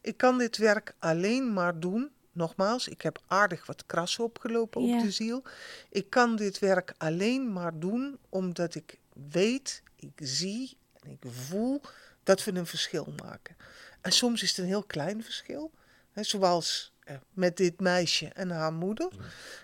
Ik 0.00 0.16
kan 0.16 0.38
dit 0.38 0.56
werk 0.56 0.94
alleen 0.98 1.52
maar 1.52 1.80
doen. 1.80 2.10
Nogmaals, 2.32 2.88
ik 2.88 3.02
heb 3.02 3.22
aardig 3.26 3.66
wat 3.66 3.86
krassen 3.86 4.24
opgelopen 4.24 4.84
Ja. 4.84 4.96
op 4.96 5.02
de 5.02 5.10
ziel. 5.10 5.42
Ik 5.90 6.10
kan 6.10 6.36
dit 6.36 6.58
werk 6.58 6.94
alleen 6.98 7.52
maar 7.52 7.78
doen 7.78 8.18
omdat 8.28 8.74
ik 8.74 8.98
weet, 9.30 9.82
ik 9.96 10.12
zie 10.22 10.76
en 11.02 11.10
ik 11.10 11.22
voel 11.32 11.80
dat 12.22 12.44
we 12.44 12.54
een 12.54 12.66
verschil 12.66 13.12
maken. 13.22 13.56
En 14.00 14.12
soms 14.12 14.42
is 14.42 14.48
het 14.48 14.58
een 14.58 14.64
heel 14.64 14.82
klein 14.82 15.22
verschil. 15.22 15.70
Hè, 16.10 16.22
zoals 16.22 16.92
uh, 17.10 17.16
met 17.32 17.56
dit 17.56 17.80
meisje 17.80 18.30
en 18.34 18.50
haar 18.50 18.72
moeder. 18.72 19.08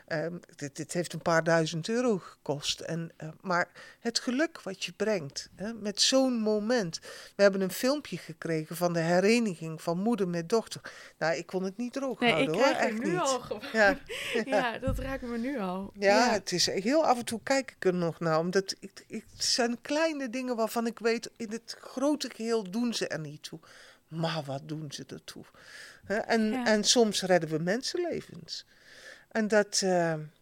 Uh, 0.09 0.27
dit, 0.57 0.77
dit, 0.77 0.93
heeft 0.93 1.13
een 1.13 1.23
paar 1.23 1.45
duizend 1.45 1.89
euro 1.89 2.19
gekost. 2.19 2.81
En, 2.81 3.11
uh, 3.23 3.29
maar 3.41 3.69
het 4.01 4.19
geluk 4.19 4.63
wat 4.63 4.85
je 4.85 4.93
brengt 4.93 5.51
hè, 5.55 5.73
met 5.73 6.01
zo'n 6.01 6.33
moment. 6.33 7.01
We 7.37 7.43
hebben 7.43 7.61
een 7.61 7.71
filmpje 7.71 8.17
gekregen 8.17 8.77
van 8.77 8.93
de 8.93 9.01
hereniging 9.01 9.83
van 9.83 9.99
moeder 9.99 10.29
met 10.29 10.49
dochter. 10.49 10.81
Nou, 11.19 11.37
ik 11.37 11.47
kon 11.47 11.63
het 11.65 11.77
niet 11.77 11.93
droog 11.93 12.21
nee, 12.21 12.33
houden 12.33 12.55
ik 12.55 12.61
hoor. 12.61 12.75
Echt 12.75 12.91
er 12.91 12.99
nu 12.99 13.11
niet. 13.11 13.21
al 13.21 13.41
gewoon. 13.47 13.63
Ja, 13.73 13.89
ja. 14.35 14.43
ja, 14.45 14.79
dat 14.79 14.99
raakt 14.99 15.23
me 15.23 15.39
nu 15.39 15.59
al. 15.59 15.93
Ja, 15.95 16.27
ja, 16.27 16.33
het 16.33 16.53
is 16.53 16.67
heel 16.67 17.07
af 17.07 17.19
en 17.19 17.25
toe 17.25 17.41
kijk 17.43 17.71
ik 17.71 17.85
er 17.85 17.95
nog 17.95 18.21
naar. 18.21 18.39
Omdat 18.39 18.75
ik, 18.81 19.05
ik, 19.07 19.25
het 19.33 19.45
zijn 19.45 19.81
kleine 19.81 20.31
dingen 20.31 20.57
waarvan 20.57 20.87
ik 20.87 20.99
weet, 20.99 21.31
in 21.37 21.51
het 21.51 21.77
grote 21.81 22.31
geheel 22.35 22.71
doen 22.71 22.95
ze 22.95 23.09
er 23.09 23.21
niet 23.21 23.43
toe. 23.43 23.61
Maar 24.09 24.43
wat 24.45 24.69
doen 24.69 24.93
ze 24.93 25.05
ertoe? 25.07 25.45
En, 26.07 26.51
Ja. 26.51 26.66
en 26.66 26.85
soms 26.85 27.23
redden 27.23 27.51
we 27.51 27.59
mensenlevens. 27.59 28.66
En 29.29 29.49
dat, 29.49 29.81
uh, 29.85 29.90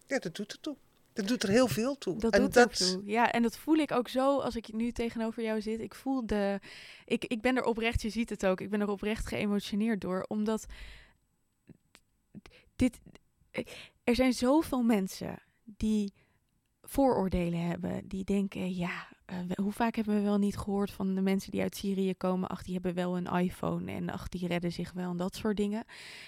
ja, 0.05 0.19
dat 0.19 0.35
doet 0.35 0.51
er 0.51 0.59
toe. 0.59 0.75
Dat 1.13 1.27
doet 1.27 1.43
er 1.43 1.49
heel 1.49 1.67
veel 1.67 1.97
toe. 1.97 2.17
Dat 2.19 2.33
en 2.33 2.41
doet 2.41 2.53
dat... 2.53 2.77
toe. 2.77 3.01
Ja, 3.05 3.31
en 3.31 3.41
dat 3.41 3.57
voel 3.57 3.75
ik 3.75 3.91
ook 3.91 4.07
zo 4.07 4.39
als 4.39 4.55
ik 4.55 4.73
nu 4.73 4.91
tegenover 4.91 5.43
jou 5.43 5.61
zit. 5.61 5.79
Ik 5.79 5.95
voel 5.95 6.25
de. 6.25 6.59
Ik, 7.05 7.25
ik 7.25 7.41
ben 7.41 7.55
er 7.55 7.63
oprecht, 7.63 8.01
je 8.01 8.09
ziet 8.09 8.29
het 8.29 8.45
ook. 8.45 8.61
Ik 8.61 8.69
ben 8.69 8.81
er 8.81 8.89
oprecht 8.89 9.27
geëmotioneerd 9.27 10.01
door. 10.01 10.25
Omdat. 10.27 10.65
Dit. 12.75 12.99
Er 14.03 14.15
zijn 14.15 14.33
zoveel 14.33 14.81
mensen 14.81 15.39
die 15.63 16.13
vooroordelen 16.81 17.59
hebben. 17.59 18.07
Die 18.07 18.23
denken, 18.23 18.75
ja, 18.75 19.07
eh, 19.25 19.37
hoe 19.55 19.71
vaak 19.71 19.95
hebben 19.95 20.15
we 20.15 20.21
wel 20.21 20.37
niet 20.37 20.57
gehoord 20.57 20.91
van 20.91 21.15
de 21.15 21.21
mensen 21.21 21.51
die 21.51 21.61
uit 21.61 21.75
Syrië 21.75 22.15
komen? 22.15 22.49
Ach, 22.49 22.63
die 22.63 22.73
hebben 22.73 22.93
wel 22.93 23.17
een 23.17 23.25
iPhone 23.25 23.91
en 23.91 24.09
ach, 24.09 24.29
die 24.29 24.47
redden 24.47 24.71
zich 24.71 24.91
wel 24.91 25.11
en 25.11 25.17
dat 25.17 25.35
soort 25.35 25.57
dingen. 25.57 25.83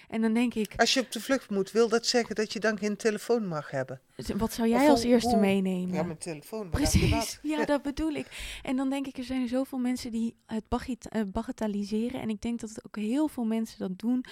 En 0.08 0.22
dan 0.22 0.34
denk 0.34 0.54
ik. 0.54 0.74
Als 0.76 0.94
je 0.94 1.00
op 1.00 1.12
de 1.12 1.22
vlucht 1.22 1.50
moet, 1.50 1.72
wil 1.72 1.90
dat 1.90 2.06
zeggen 2.06 2.36
dat 2.36 2.54
je 2.54 2.60
dan 2.60 2.78
geen 2.78 2.96
telefoon 2.96 3.48
mag 3.48 3.72
hebben? 3.72 4.02
Wat 4.38 4.54
zou 4.54 4.68
jij 4.68 4.90
als 4.90 5.04
eerste 5.04 5.36
meenemen? 5.36 5.94
Ja, 5.94 6.04
mijn 6.04 6.18
telefoon. 6.18 6.70
Precies, 6.70 7.40
ja, 7.42 7.66
dat 7.76 7.82
bedoel 7.82 8.12
ik. 8.12 8.60
En 8.64 8.76
dan 8.76 8.90
denk 8.90 9.08
ik, 9.08 9.18
er 9.18 9.24
zijn 9.24 9.48
zoveel 9.48 9.80
mensen 9.80 10.12
die 10.12 10.36
het 10.46 11.08
eh, 11.10 11.22
bagatelliseren. 11.32 12.22
En 12.22 12.30
ik 12.30 12.42
denk 12.42 12.60
dat 12.60 12.86
ook 12.86 12.96
heel 12.96 13.28
veel 13.28 13.46
mensen 13.46 13.80
dat 13.80 14.00
doen 14.00 14.26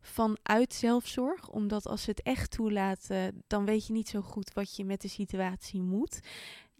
vanuit 0.00 0.74
zelfzorg. 0.74 1.48
Omdat 1.48 1.86
als 1.86 2.02
ze 2.02 2.10
het 2.10 2.22
echt 2.22 2.50
toelaten, 2.50 3.42
dan 3.46 3.64
weet 3.64 3.86
je 3.86 3.92
niet 3.92 4.08
zo 4.08 4.20
goed 4.20 4.52
wat 4.52 4.76
je 4.76 4.84
met 4.84 5.00
de 5.00 5.08
situatie 5.08 5.80
moet. 5.80 6.20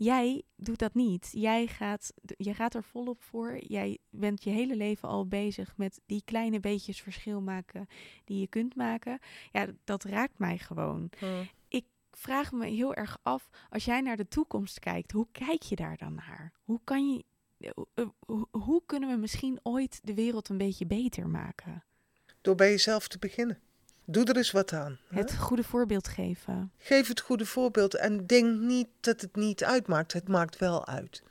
Jij 0.03 0.43
doet 0.57 0.79
dat 0.79 0.95
niet. 0.95 1.29
Jij 1.33 1.67
gaat, 1.67 2.13
je 2.37 2.55
gaat 2.55 2.75
er 2.75 2.85
volop 2.85 3.23
voor. 3.23 3.59
Jij 3.59 3.99
bent 4.11 4.45
je 4.45 4.51
hele 4.51 4.77
leven 4.77 5.09
al 5.09 5.27
bezig 5.27 5.77
met 5.77 6.01
die 6.07 6.23
kleine 6.25 6.61
beetjes 6.61 7.01
verschil 7.01 7.41
maken 7.41 7.87
die 8.25 8.41
je 8.41 8.47
kunt 8.47 8.77
maken. 8.77 9.19
Ja, 9.53 9.67
dat 9.85 10.05
raakt 10.05 10.39
mij 10.39 10.59
gewoon. 10.59 11.11
Hmm. 11.19 11.49
Ik 11.69 11.85
vraag 12.11 12.53
me 12.53 12.67
heel 12.67 12.95
erg 12.95 13.19
af, 13.23 13.49
als 13.71 13.85
jij 13.85 14.01
naar 14.01 14.17
de 14.17 14.29
toekomst 14.29 14.79
kijkt, 14.79 15.13
hoe 15.13 15.27
kijk 15.33 15.63
je 15.63 15.77
daar 15.77 15.97
dan 15.97 16.15
naar? 16.15 16.53
Hoe 16.63 16.81
kan 16.85 17.13
je, 17.13 17.25
eh, 17.59 18.07
hoe 18.51 18.83
kunnen 18.87 19.11
we 19.11 19.17
misschien 19.17 19.61
ooit 19.63 20.01
de 20.03 20.15
wereld 20.15 20.49
een 20.49 20.59
beetje 20.59 20.87
beter 20.87 21.29
maken? 21.29 21.85
Door 22.41 22.55
bij 22.55 22.71
jezelf 22.71 23.09
te 23.09 23.19
beginnen. 23.19 23.59
Doe 24.11 24.25
er 24.25 24.37
eens 24.37 24.51
wat 24.51 24.73
aan. 24.73 24.99
Het 25.09 25.37
goede 25.37 25.65
voorbeeld 25.65 26.09
geven. 26.09 26.73
Geef 26.79 27.09
het 27.09 27.21
goede 27.21 27.47
voorbeeld 27.47 27.95
en 27.95 28.27
denk 28.27 28.61
niet 28.61 28.89
dat 29.01 29.21
het 29.21 29.37
niet 29.37 29.65
uitmaakt. 29.65 30.13
Het 30.13 30.29
maakt 30.29 30.59
wel 30.59 30.87
uit. 30.87 31.23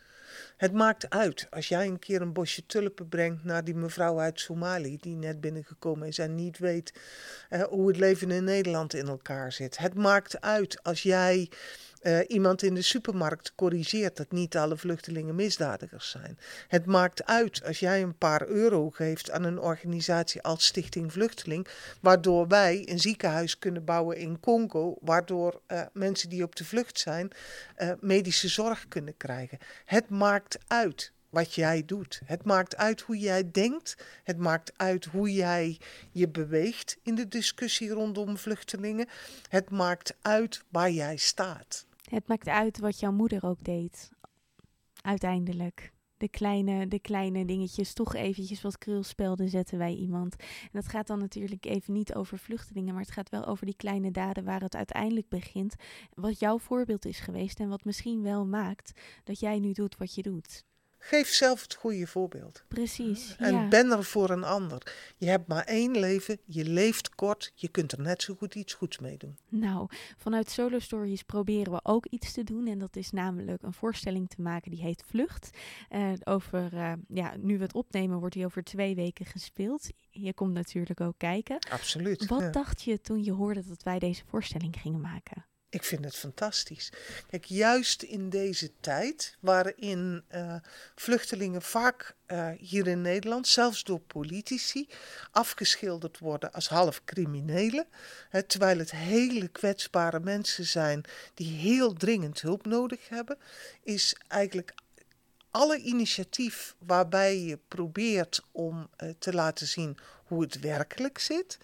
Het 0.58 0.74
maakt 0.74 1.10
uit 1.10 1.48
als 1.50 1.68
jij 1.68 1.88
een 1.88 2.00
keer 2.00 2.22
een 2.22 2.34
bosje 2.34 2.66
tulpen 2.66 3.10
brengt 3.10 3.44
naar 3.44 3.64
die 3.64 3.76
mevrouw 3.76 4.20
uit 4.20 4.40
Somalië 4.40 4.98
die 4.98 5.16
net 5.16 5.42
binnengekomen 5.42 6.08
is 6.08 6.18
en 6.18 6.36
niet 6.36 6.58
weet 6.58 6.94
eh, 7.50 7.64
hoe 7.64 7.88
het 7.88 7.98
leven 7.98 8.32
in 8.32 8.44
Nederland 8.44 8.94
in 8.94 9.08
elkaar 9.08 9.52
zit. 9.52 9.78
Het 9.78 9.94
maakt 9.94 10.42
uit 10.42 10.84
als 10.84 11.04
jij 11.04 11.50
uh, 12.02 12.20
iemand 12.28 12.64
in 12.64 12.74
de 12.74 12.82
supermarkt 12.82 13.54
corrigeert 13.56 14.18
dat 14.18 14.32
niet 14.32 14.58
alle 14.58 14.78
vluchtelingen 14.78 15.36
misdadigers 15.36 16.10
zijn. 16.10 16.40
Het 16.68 16.86
maakt 16.86 17.26
uit 17.26 17.66
als 17.66 17.80
jij 17.80 18.02
een 18.02 18.18
paar 18.18 18.48
euro 18.48 18.90
geeft 18.90 19.32
aan 19.32 19.44
een 19.44 19.60
organisatie 19.60 20.42
als 20.42 20.66
Stichting 20.66 21.12
Vluchteling, 21.12 21.68
waardoor 22.02 22.48
wij 22.48 22.90
een 22.90 23.00
ziekenhuis 23.00 23.60
kunnen 23.60 23.84
bouwen 23.84 24.18
in 24.18 24.40
Congo, 24.40 24.98
waardoor 25.02 25.62
uh, 25.68 25.82
mensen 25.94 26.30
die 26.30 26.44
op 26.44 26.56
de 26.56 26.66
vlucht 26.66 27.00
zijn 27.00 27.32
uh, 27.78 27.92
medische 28.00 28.48
zorg 28.48 28.88
kunnen 28.88 29.18
krijgen. 29.18 29.58
Het 29.86 30.10
maakt 30.10 30.58
uit 30.68 31.12
wat 31.30 31.54
jij 31.54 31.84
doet. 31.86 32.22
Het 32.26 32.44
maakt 32.44 32.78
uit 32.78 33.02
hoe 33.02 33.18
jij 33.18 33.52
denkt. 33.52 33.98
Het 34.24 34.38
maakt 34.38 34.72
uit 34.78 35.06
hoe 35.06 35.34
jij 35.34 35.78
je 36.12 36.28
beweegt 36.28 36.98
in 37.04 37.16
de 37.16 37.28
discussie 37.28 37.90
rondom 37.90 38.38
vluchtelingen. 38.38 39.08
Het 39.50 39.70
maakt 39.70 40.16
uit 40.22 40.64
waar 40.70 40.92
jij 40.92 41.18
staat. 41.18 41.88
Het 42.10 42.28
maakt 42.28 42.48
uit 42.48 42.80
wat 42.80 43.00
jouw 43.00 43.12
moeder 43.12 43.46
ook 43.46 43.64
deed. 43.64 44.10
Uiteindelijk. 45.02 45.94
De 46.18 46.30
kleine, 46.30 46.88
de 46.88 47.00
kleine 47.00 47.46
dingetjes, 47.46 47.94
toch 47.94 48.16
eventjes 48.16 48.62
wat 48.62 48.78
krulspelden 48.78 49.50
zetten 49.50 49.78
wij 49.78 49.94
iemand. 49.94 50.36
En 50.40 50.70
dat 50.72 50.88
gaat 50.88 51.08
dan 51.08 51.20
natuurlijk 51.20 51.66
even 51.66 51.94
niet 51.94 52.14
over 52.16 52.38
vluchtelingen, 52.38 52.94
maar 52.94 53.04
het 53.04 53.12
gaat 53.12 53.30
wel 53.30 53.46
over 53.46 53.66
die 53.66 53.76
kleine 53.76 54.12
daden 54.12 54.44
waar 54.44 54.62
het 54.62 54.76
uiteindelijk 54.76 55.30
begint. 55.30 55.76
Wat 56.14 56.40
jouw 56.40 56.60
voorbeeld 56.60 57.06
is 57.06 57.20
geweest 57.20 57.60
en 57.60 57.70
wat 57.70 57.86
misschien 57.86 58.22
wel 58.22 58.46
maakt 58.46 59.02
dat 59.24 59.40
jij 59.40 59.60
nu 59.60 59.72
doet 59.72 59.98
wat 59.98 60.16
je 60.16 60.22
doet. 60.22 60.66
Geef 61.02 61.28
zelf 61.28 61.62
het 61.62 61.74
goede 61.74 62.08
voorbeeld. 62.08 62.64
Precies. 62.68 63.36
En 63.38 63.70
ben 63.70 63.92
er 63.92 64.04
voor 64.04 64.30
een 64.30 64.44
ander. 64.44 64.96
Je 65.18 65.26
hebt 65.26 65.48
maar 65.48 65.64
één 65.64 66.00
leven, 66.00 66.40
je 66.46 66.66
leeft 66.66 67.16
kort, 67.16 67.52
je 67.56 67.68
kunt 67.68 67.92
er 67.92 68.02
net 68.02 68.22
zo 68.22 68.36
goed 68.36 68.56
iets 68.56 68.74
goeds 68.74 69.00
mee 69.00 69.18
doen. 69.18 69.38
Nou, 69.50 69.88
vanuit 70.18 70.50
Solo 70.50 70.80
Stories 70.80 71.24
proberen 71.24 71.74
we 71.74 71.80
ook 71.84 72.06
iets 72.06 72.34
te 72.34 72.44
doen. 72.44 72.68
En 72.68 72.80
dat 72.80 72.96
is 72.96 73.12
namelijk 73.12 73.64
een 73.64 73.74
voorstelling 73.74 74.30
te 74.30 74.42
maken 74.42 74.72
die 74.72 74.82
heet 74.82 75.04
Vlucht. 75.08 75.50
Uh, 75.92 76.12
over, 76.24 76.74
uh, 76.74 76.94
ja, 77.08 77.34
nu 77.38 77.58
we 77.58 77.64
het 77.64 77.74
opnemen, 77.74 78.20
wordt 78.20 78.36
die 78.36 78.46
over 78.46 78.64
twee 78.64 78.96
weken 78.96 79.26
gespeeld. 79.26 79.90
Je 80.10 80.34
komt 80.34 80.54
natuurlijk 80.54 81.02
ook 81.02 81.18
kijken. 81.18 81.60
Absoluut. 81.70 82.28
Wat 82.28 82.54
dacht 82.54 82.82
je 82.82 83.02
toen 83.02 83.24
je 83.24 83.32
hoorde 83.32 83.68
dat 83.68 83.84
wij 83.84 84.00
deze 84.00 84.24
voorstelling 84.26 84.76
gingen 84.80 85.02
maken? 85.02 85.46
Ik 85.72 85.84
vind 85.84 86.06
het 86.06 86.16
fantastisch. 86.16 86.92
Kijk, 87.30 87.46
juist 87.46 88.02
in 88.02 88.30
deze 88.30 88.72
tijd, 88.80 89.38
waarin 89.40 90.24
uh, 90.36 90.56
vluchtelingen 90.96 91.62
vaak 91.62 92.16
uh, 92.28 92.50
hier 92.58 92.88
in 92.88 93.02
Nederland, 93.02 93.48
zelfs 93.48 93.84
door 93.84 94.00
politici, 94.00 94.88
afgeschilderd 95.32 96.20
worden 96.20 96.52
als 96.52 96.68
half 96.68 97.04
criminelen, 97.06 97.88
hè, 98.30 98.44
terwijl 98.44 98.78
het 98.78 98.92
hele 98.92 99.48
kwetsbare 99.48 100.20
mensen 100.20 100.66
zijn 100.66 101.04
die 101.34 101.52
heel 101.52 101.94
dringend 101.94 102.42
hulp 102.42 102.66
nodig 102.66 103.10
hebben, 103.10 103.38
is 103.84 104.16
eigenlijk 104.28 104.74
alle 105.52 105.78
initiatief 105.78 106.76
waarbij 106.78 107.40
je 107.40 107.60
probeert 107.68 108.42
om 108.52 108.90
uh, 108.98 109.10
te 109.20 109.34
laten 109.34 109.68
zien 109.68 109.98
hoe 110.26 110.42
het 110.42 110.60
werkelijk 110.60 111.20
zit, 111.20 111.58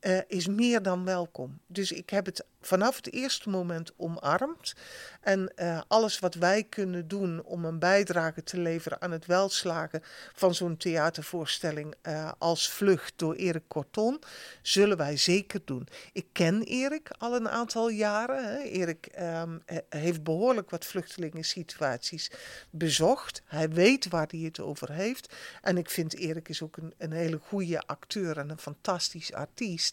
uh, 0.00 0.18
is 0.26 0.46
meer 0.46 0.82
dan 0.82 1.04
welkom. 1.04 1.60
Dus 1.66 1.92
ik 1.92 2.10
heb 2.10 2.26
het 2.26 2.44
vanaf 2.60 2.96
het 2.96 3.12
eerste 3.12 3.48
moment 3.48 3.92
omarmd. 3.96 4.74
En 5.20 5.52
uh, 5.56 5.80
alles 5.88 6.18
wat 6.18 6.34
wij 6.34 6.64
kunnen 6.64 7.08
doen 7.08 7.42
om 7.44 7.64
een 7.64 7.78
bijdrage 7.78 8.42
te 8.42 8.58
leveren 8.58 9.00
aan 9.00 9.10
het 9.10 9.26
welslagen 9.26 10.02
van 10.34 10.54
zo'n 10.54 10.76
theatervoorstelling 10.76 11.94
uh, 12.02 12.32
als 12.38 12.70
Vlucht 12.70 13.12
door 13.16 13.34
Erik 13.34 13.68
Corton, 13.68 14.20
zullen 14.62 14.96
wij 14.96 15.16
zeker 15.16 15.60
doen. 15.64 15.88
Ik 16.12 16.26
ken 16.32 16.62
Erik 16.62 17.10
al 17.18 17.34
een 17.34 17.48
aantal 17.48 17.88
jaren. 17.88 18.44
Hè. 18.44 18.58
Erik 18.58 19.08
um, 19.20 19.62
heeft 19.88 20.22
behoorlijk 20.22 20.70
wat 20.70 20.86
vluchtelingensituaties 20.86 22.30
bezocht. 22.70 23.42
Hij 23.44 23.68
weet 23.68 24.08
waar 24.08 24.26
hij 24.30 24.40
het 24.40 24.60
over 24.60 24.92
heeft. 24.92 25.34
En 25.62 25.78
ik 25.78 25.90
vind 25.90 26.14
Erik 26.14 26.48
is 26.48 26.62
ook 26.62 26.76
een, 26.76 26.94
een 26.98 27.12
hele 27.12 27.40
goede 27.46 27.82
acteur 27.86 28.38
en 28.38 28.50
een 28.50 28.58
fantastisch 28.58 29.32
artiest. 29.32 29.87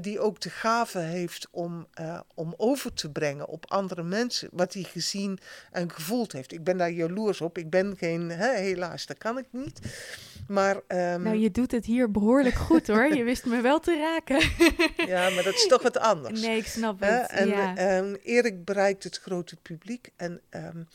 Die 0.00 0.20
ook 0.20 0.40
de 0.40 0.50
gave 0.50 0.98
heeft 0.98 1.48
om 1.50 1.86
uh, 2.00 2.20
om 2.34 2.54
over 2.56 2.92
te 2.92 3.10
brengen 3.10 3.48
op 3.48 3.70
andere 3.70 4.02
mensen 4.02 4.48
wat 4.52 4.74
hij 4.74 4.82
gezien 4.82 5.38
en 5.70 5.92
gevoeld 5.92 6.32
heeft. 6.32 6.52
Ik 6.52 6.64
ben 6.64 6.76
daar 6.76 6.90
jaloers 6.90 7.40
op. 7.40 7.58
Ik 7.58 7.70
ben 7.70 7.96
geen, 7.96 8.30
hè, 8.30 8.56
helaas, 8.56 9.06
dat 9.06 9.18
kan 9.18 9.38
ik 9.38 9.46
niet. 9.50 9.80
Maar, 10.48 10.76
um... 10.76 11.22
Nou, 11.22 11.36
je 11.36 11.50
doet 11.50 11.70
het 11.70 11.84
hier 11.84 12.10
behoorlijk 12.10 12.54
goed 12.54 12.86
hoor. 12.86 13.14
Je 13.14 13.24
wist 13.24 13.44
me 13.44 13.60
wel 13.60 13.80
te 13.80 13.96
raken. 13.96 14.40
ja, 15.12 15.30
maar 15.30 15.42
dat 15.42 15.54
is 15.54 15.66
toch 15.66 15.82
wat 15.82 15.98
anders. 15.98 16.40
Nee, 16.40 16.56
ik 16.56 16.66
snap 16.66 17.00
het. 17.00 17.30
En 17.30 17.48
ja. 17.48 17.96
um, 17.98 18.14
Erik 18.14 18.64
bereikt 18.64 19.04
het 19.04 19.18
grote 19.18 19.56
publiek 19.56 20.10
en 20.16 20.40
um, 20.50 20.88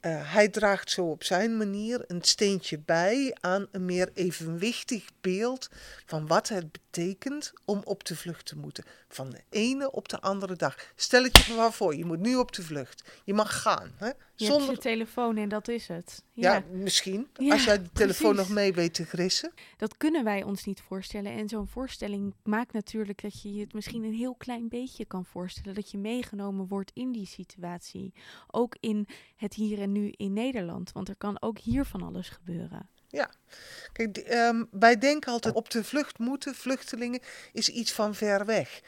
uh, 0.00 0.32
hij 0.32 0.48
draagt 0.48 0.90
zo 0.90 1.04
op 1.04 1.24
zijn 1.24 1.56
manier 1.56 2.04
een 2.06 2.22
steentje 2.22 2.78
bij 2.78 3.36
aan 3.40 3.66
een 3.72 3.84
meer 3.84 4.10
evenwichtig 4.14 5.04
beeld 5.20 5.68
van 6.06 6.26
wat 6.26 6.48
het 6.48 6.72
betekent 6.72 7.52
om 7.64 7.80
op 7.84 8.04
de 8.04 8.16
vlucht 8.16 8.46
te 8.46 8.56
moeten. 8.56 8.84
Van 9.08 9.30
de 9.30 9.40
ene 9.48 9.90
op 9.90 10.08
de 10.08 10.20
andere 10.20 10.56
dag. 10.56 10.76
Stel 10.96 11.22
het 11.22 11.38
je 11.38 11.54
maar 11.54 11.72
voor, 11.72 11.96
je 11.96 12.04
moet 12.04 12.18
nu 12.18 12.36
op 12.36 12.52
de 12.52 12.62
vlucht. 12.62 13.04
Je 13.24 13.34
mag 13.34 13.62
gaan. 13.62 13.92
Hè? 13.96 14.10
Je 14.40 14.46
Zonder... 14.46 14.68
hebt 14.68 14.82
je 14.82 14.88
telefoon 14.88 15.36
en 15.36 15.48
dat 15.48 15.68
is 15.68 15.88
het. 15.88 16.24
Ja, 16.32 16.54
ja 16.54 16.64
misschien. 16.72 17.28
Ja, 17.34 17.52
als 17.52 17.64
jij 17.64 17.82
de 17.82 17.92
telefoon 18.02 18.32
precies. 18.34 18.48
nog 18.48 18.58
mee 18.58 18.72
weet 18.72 18.94
te 18.94 19.04
grissen. 19.04 19.52
Dat 19.76 19.96
kunnen 19.96 20.24
wij 20.24 20.42
ons 20.42 20.64
niet 20.64 20.80
voorstellen. 20.80 21.32
En 21.32 21.48
zo'n 21.48 21.66
voorstelling 21.66 22.34
maakt 22.42 22.72
natuurlijk 22.72 23.22
dat 23.22 23.42
je 23.42 23.54
je 23.54 23.60
het 23.60 23.72
misschien 23.72 24.04
een 24.04 24.14
heel 24.14 24.34
klein 24.34 24.68
beetje 24.68 25.04
kan 25.04 25.24
voorstellen. 25.24 25.74
Dat 25.74 25.90
je 25.90 25.98
meegenomen 25.98 26.66
wordt 26.66 26.90
in 26.94 27.12
die 27.12 27.26
situatie. 27.26 28.12
Ook 28.46 28.76
in 28.80 29.06
het 29.36 29.54
hier 29.54 29.80
en 29.80 29.92
nu 29.92 30.12
in 30.16 30.32
Nederland. 30.32 30.92
Want 30.92 31.08
er 31.08 31.16
kan 31.16 31.42
ook 31.42 31.58
hier 31.58 31.84
van 31.84 32.02
alles 32.02 32.28
gebeuren. 32.28 32.88
Ja, 33.08 33.30
kijk, 33.92 34.26
um, 34.30 34.68
wij 34.70 34.98
denken 34.98 35.32
altijd 35.32 35.54
op 35.54 35.70
de 35.70 35.84
vlucht 35.84 36.18
moeten, 36.18 36.54
vluchtelingen, 36.54 37.20
is 37.52 37.68
iets 37.68 37.92
van 37.92 38.14
ver 38.14 38.44
weg. 38.46 38.80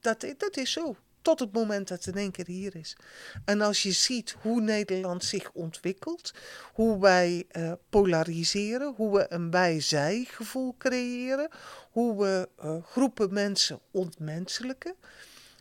Dat, 0.00 0.34
dat 0.36 0.56
is 0.56 0.72
zo. 0.72 0.96
Tot 1.22 1.40
het 1.40 1.52
moment 1.52 1.88
dat 1.88 2.04
het 2.04 2.16
in 2.16 2.30
keer 2.30 2.46
hier 2.46 2.76
is. 2.76 2.96
En 3.44 3.60
als 3.60 3.82
je 3.82 3.92
ziet 3.92 4.36
hoe 4.42 4.60
Nederland 4.60 5.24
zich 5.24 5.52
ontwikkelt, 5.52 6.34
hoe 6.72 7.00
wij 7.00 7.46
uh, 7.52 7.72
polariseren, 7.88 8.94
hoe 8.96 9.12
we 9.12 9.26
een 9.28 9.50
wij-zij 9.50 10.26
gevoel 10.28 10.74
creëren, 10.78 11.48
hoe 11.90 12.22
we 12.22 12.48
uh, 12.64 12.76
groepen 12.84 13.32
mensen 13.32 13.80
ontmenselijken, 13.90 14.94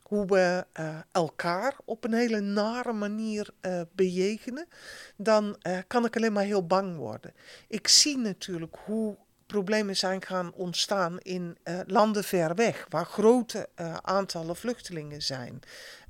hoe 0.03 0.25
we 0.25 0.65
uh, 0.79 0.97
elkaar 1.11 1.75
op 1.85 2.03
een 2.03 2.13
hele 2.13 2.39
nare 2.39 2.93
manier 2.93 3.49
bejegenen, 3.95 4.67
dan 5.15 5.57
kan 5.87 6.05
ik 6.05 6.15
alleen 6.15 6.33
maar 6.33 6.43
heel 6.43 6.65
bang 6.65 6.97
worden. 6.97 7.33
Ik 7.67 7.87
zie 7.87 8.17
natuurlijk 8.17 8.75
hoe 8.85 9.17
problemen 9.49 9.97
zijn 9.97 10.21
gaan 10.21 10.53
ontstaan 10.53 11.19
in 11.19 11.57
landen 11.85 12.23
ver 12.23 12.55
weg, 12.55 12.85
waar 12.89 13.05
grote 13.05 13.69
aantallen 14.01 14.55
vluchtelingen 14.55 15.21
zijn. 15.21 15.59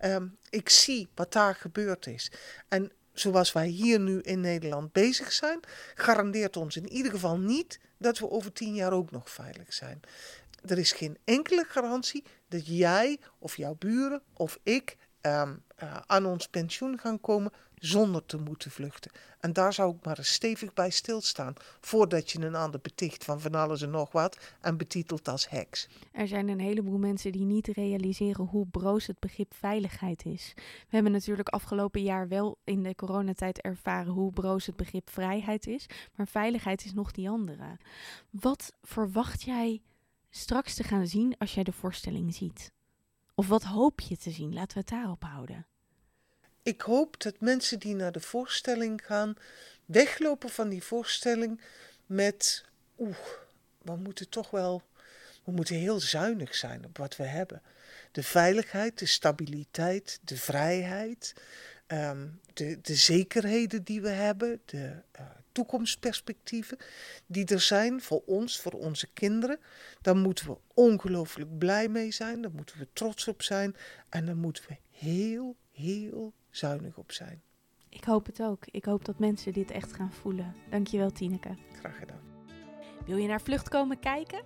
Um, 0.06 0.38
ik 0.49 0.69
zie 0.69 1.08
wat 1.15 1.34
daar 1.34 1.56
gebeurd 1.56 2.08
is. 2.08 2.32
En 2.67 2.91
zoals 3.13 3.52
wij 3.52 3.67
hier 3.67 3.99
nu 3.99 4.21
in 4.21 4.39
Nederland 4.39 4.91
bezig 4.91 5.32
zijn, 5.32 5.60
garandeert 5.95 6.58
ons 6.58 6.75
in 6.75 6.89
ieder 6.89 7.12
geval 7.12 7.38
niet 7.38 7.80
dat 7.97 8.19
we 8.19 8.30
over 8.30 8.54
tien 8.54 8.73
jaar 8.73 8.91
ook 8.91 9.12
nog 9.12 9.30
veilig 9.30 9.73
zijn. 9.73 9.99
Er 10.65 10.78
is 10.78 10.91
geen 10.91 11.17
enkele 11.23 11.65
garantie 11.67 12.23
dat 12.47 12.67
jij 12.67 13.19
of 13.38 13.58
jouw 13.58 13.75
buren 13.75 14.21
of 14.34 14.60
ik 14.63 14.97
ehm, 15.21 15.55
eh, 15.75 15.97
aan 16.05 16.25
ons 16.25 16.47
pensioen 16.47 16.97
gaan 16.99 17.21
komen 17.21 17.51
zonder 17.79 18.25
te 18.25 18.38
moeten 18.38 18.71
vluchten. 18.71 19.12
En 19.39 19.53
daar 19.53 19.73
zou 19.73 19.95
ik 19.95 20.05
maar 20.05 20.17
stevig 20.21 20.73
bij 20.73 20.89
stilstaan 20.89 21.53
voordat 21.82 22.32
je 22.32 22.39
een 22.39 22.55
ander 22.55 22.79
beticht 22.79 23.23
van 23.23 23.41
van 23.41 23.55
alles 23.55 23.82
en 23.82 23.89
nog 23.89 24.12
wat 24.12 24.55
en 24.62 24.77
betitelt 24.77 25.27
als 25.27 25.49
heks. 25.49 25.88
Er 26.12 26.27
zijn 26.27 26.47
een 26.47 26.60
heleboel 26.60 26.97
mensen 26.97 27.32
die 27.32 27.45
niet 27.45 27.67
realiseren 27.67 28.45
hoe 28.45 28.67
broos 28.67 29.08
het 29.08 29.19
begrip 29.19 29.53
veiligheid 29.53 30.25
is. 30.25 30.53
We 30.55 30.63
hebben 30.89 31.12
natuurlijk 31.12 31.49
afgelopen 31.49 32.03
jaar 32.03 32.27
wel 32.27 32.58
in 32.63 32.84
de 32.84 32.95
coronatijd 32.95 33.62
ervaren 33.62 34.13
hoe 34.13 34.32
broos 34.32 34.65
het 34.65 34.75
begrip 34.75 35.10
vrijheid 35.10 35.67
is, 35.67 35.86
maar 36.15 36.27
veiligheid 36.27 36.86
is 36.86 36.93
nog 36.93 37.12
die 37.12 37.29
andere. 37.29 37.77
Wat 38.29 38.73
verwacht 38.82 39.41
jij 39.41 39.82
straks 40.29 40.75
te 40.75 40.84
gaan 40.84 41.08
zien 41.08 41.36
als 41.38 41.53
jij 41.53 41.63
de 41.63 41.71
voorstelling 41.71 42.34
ziet? 42.34 42.71
Of 43.39 43.47
wat 43.47 43.63
hoop 43.63 43.99
je 43.99 44.17
te 44.17 44.32
zien? 44.32 44.54
Laten 44.54 44.73
we 44.73 44.80
het 44.80 44.89
daarop 44.89 45.23
houden. 45.23 45.65
Ik 46.63 46.82
hoop 46.82 47.21
dat 47.21 47.39
mensen 47.39 47.80
die 47.80 47.95
naar 47.95 48.12
de 48.12 48.19
voorstelling 48.19 49.06
gaan, 49.06 49.34
weglopen 49.86 50.49
van 50.49 50.69
die 50.69 50.84
voorstelling 50.84 51.62
met, 52.06 52.65
oeh, 52.97 53.17
we 53.82 53.95
moeten 53.95 54.30
toch 54.30 54.49
wel, 54.49 54.82
we 55.43 55.52
moeten 55.52 55.75
heel 55.75 55.99
zuinig 55.99 56.56
zijn 56.56 56.86
op 56.86 56.97
wat 56.97 57.15
we 57.15 57.23
hebben. 57.23 57.62
De 58.12 58.23
veiligheid, 58.23 58.99
de 58.99 59.06
stabiliteit, 59.06 60.19
de 60.23 60.38
vrijheid, 60.38 61.34
ehm, 61.89 62.28
de, 62.54 62.80
de 62.82 62.95
zekerheden 62.95 63.84
die 63.84 64.02
we 64.02 64.10
hebben, 64.10 64.62
de 64.65 65.02
uh, 65.19 65.25
toekomstperspectieven 65.52 66.78
die 67.25 67.45
er 67.45 67.60
zijn 67.60 68.02
voor 68.02 68.21
ons, 68.25 68.60
voor 68.60 68.71
onze 68.71 69.08
kinderen. 69.13 69.60
Daar 70.02 70.15
moeten 70.15 70.47
we 70.47 70.58
ongelooflijk 70.73 71.58
blij 71.58 71.88
mee 71.88 72.12
zijn, 72.12 72.41
daar 72.41 72.52
moeten 72.52 72.78
we 72.78 72.88
trots 72.93 73.28
op 73.28 73.41
zijn 73.41 73.75
en 74.10 74.25
daar 74.25 74.38
moeten 74.38 74.63
we 74.67 74.78
heel, 74.89 75.56
heel 75.71 76.34
zuinig 76.49 76.97
op 76.97 77.12
zijn. 77.12 77.41
Ik 77.89 78.04
hoop 78.04 78.25
het 78.25 78.41
ook. 78.41 78.65
Ik 78.71 78.86
hoop 78.86 79.06
dat 79.06 79.19
mensen 79.19 79.54
dit 79.54 79.71
echt 79.71 79.93
gaan 79.93 80.12
voelen. 80.12 80.56
Dankjewel 80.69 81.12
Tineke. 81.12 81.56
Graag 81.80 81.97
gedaan. 81.97 82.21
Wil 83.06 83.17
je 83.17 83.28
naar 83.28 83.41
Vlucht 83.41 83.69
komen 83.69 83.99
kijken? 83.99 84.43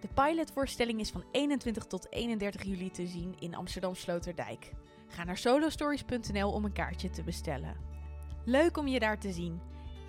De 0.00 0.08
pilotvoorstelling 0.14 1.00
is 1.00 1.10
van 1.10 1.24
21 1.32 1.84
tot 1.84 2.12
31 2.12 2.62
juli 2.62 2.90
te 2.90 3.06
zien 3.06 3.34
in 3.38 3.54
Amsterdam 3.54 3.94
Sloterdijk. 3.94 4.70
Ga 5.14 5.24
naar 5.24 5.36
solostories.nl 5.36 6.52
om 6.52 6.64
een 6.64 6.72
kaartje 6.72 7.10
te 7.10 7.22
bestellen. 7.22 7.76
Leuk 8.44 8.76
om 8.76 8.86
je 8.86 8.98
daar 8.98 9.18
te 9.18 9.32
zien. 9.32 9.60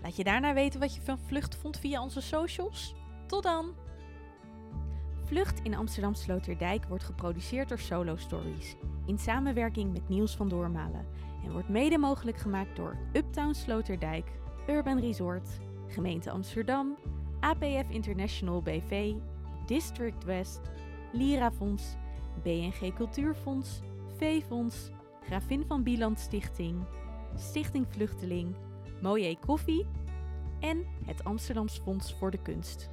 Laat 0.01 0.15
je 0.15 0.23
daarna 0.23 0.53
weten 0.53 0.79
wat 0.79 0.95
je 0.95 1.01
van 1.01 1.19
Vlucht 1.19 1.55
vond 1.55 1.79
via 1.79 2.01
onze 2.01 2.21
socials. 2.21 2.95
Tot 3.27 3.43
dan! 3.43 3.73
Vlucht 5.23 5.59
in 5.63 5.75
Amsterdam 5.75 6.13
Sloterdijk 6.13 6.85
wordt 6.85 7.03
geproduceerd 7.03 7.69
door 7.69 7.79
Solo 7.79 8.15
Stories 8.15 8.75
in 9.05 9.17
samenwerking 9.17 9.93
met 9.93 10.09
Niels 10.09 10.35
van 10.35 10.49
Doormalen 10.49 11.05
en 11.43 11.51
wordt 11.51 11.69
mede 11.69 11.97
mogelijk 11.97 12.37
gemaakt 12.37 12.75
door 12.75 12.97
Uptown 13.13 13.53
Sloterdijk, 13.53 14.31
Urban 14.67 14.99
Resort, 14.99 15.49
Gemeente 15.87 16.31
Amsterdam, 16.31 16.97
APF 17.39 17.89
International 17.89 18.61
BV, 18.61 19.13
District 19.65 20.23
West, 20.23 20.61
Lirafonds, 21.11 21.83
BNG 22.43 22.93
Cultuurfonds, 22.93 23.81
V-Fonds, 24.17 24.91
Gravin 25.25 25.65
van 25.67 25.83
Bieland 25.83 26.19
Stichting, 26.19 26.85
Stichting 27.35 27.85
Vluchteling, 27.89 28.55
Mooie 29.01 29.37
Koffie 29.39 29.85
en 30.59 30.85
het 31.05 31.23
Amsterdams 31.23 31.77
Fonds 31.83 32.13
voor 32.13 32.31
de 32.31 32.41
Kunst. 32.41 32.89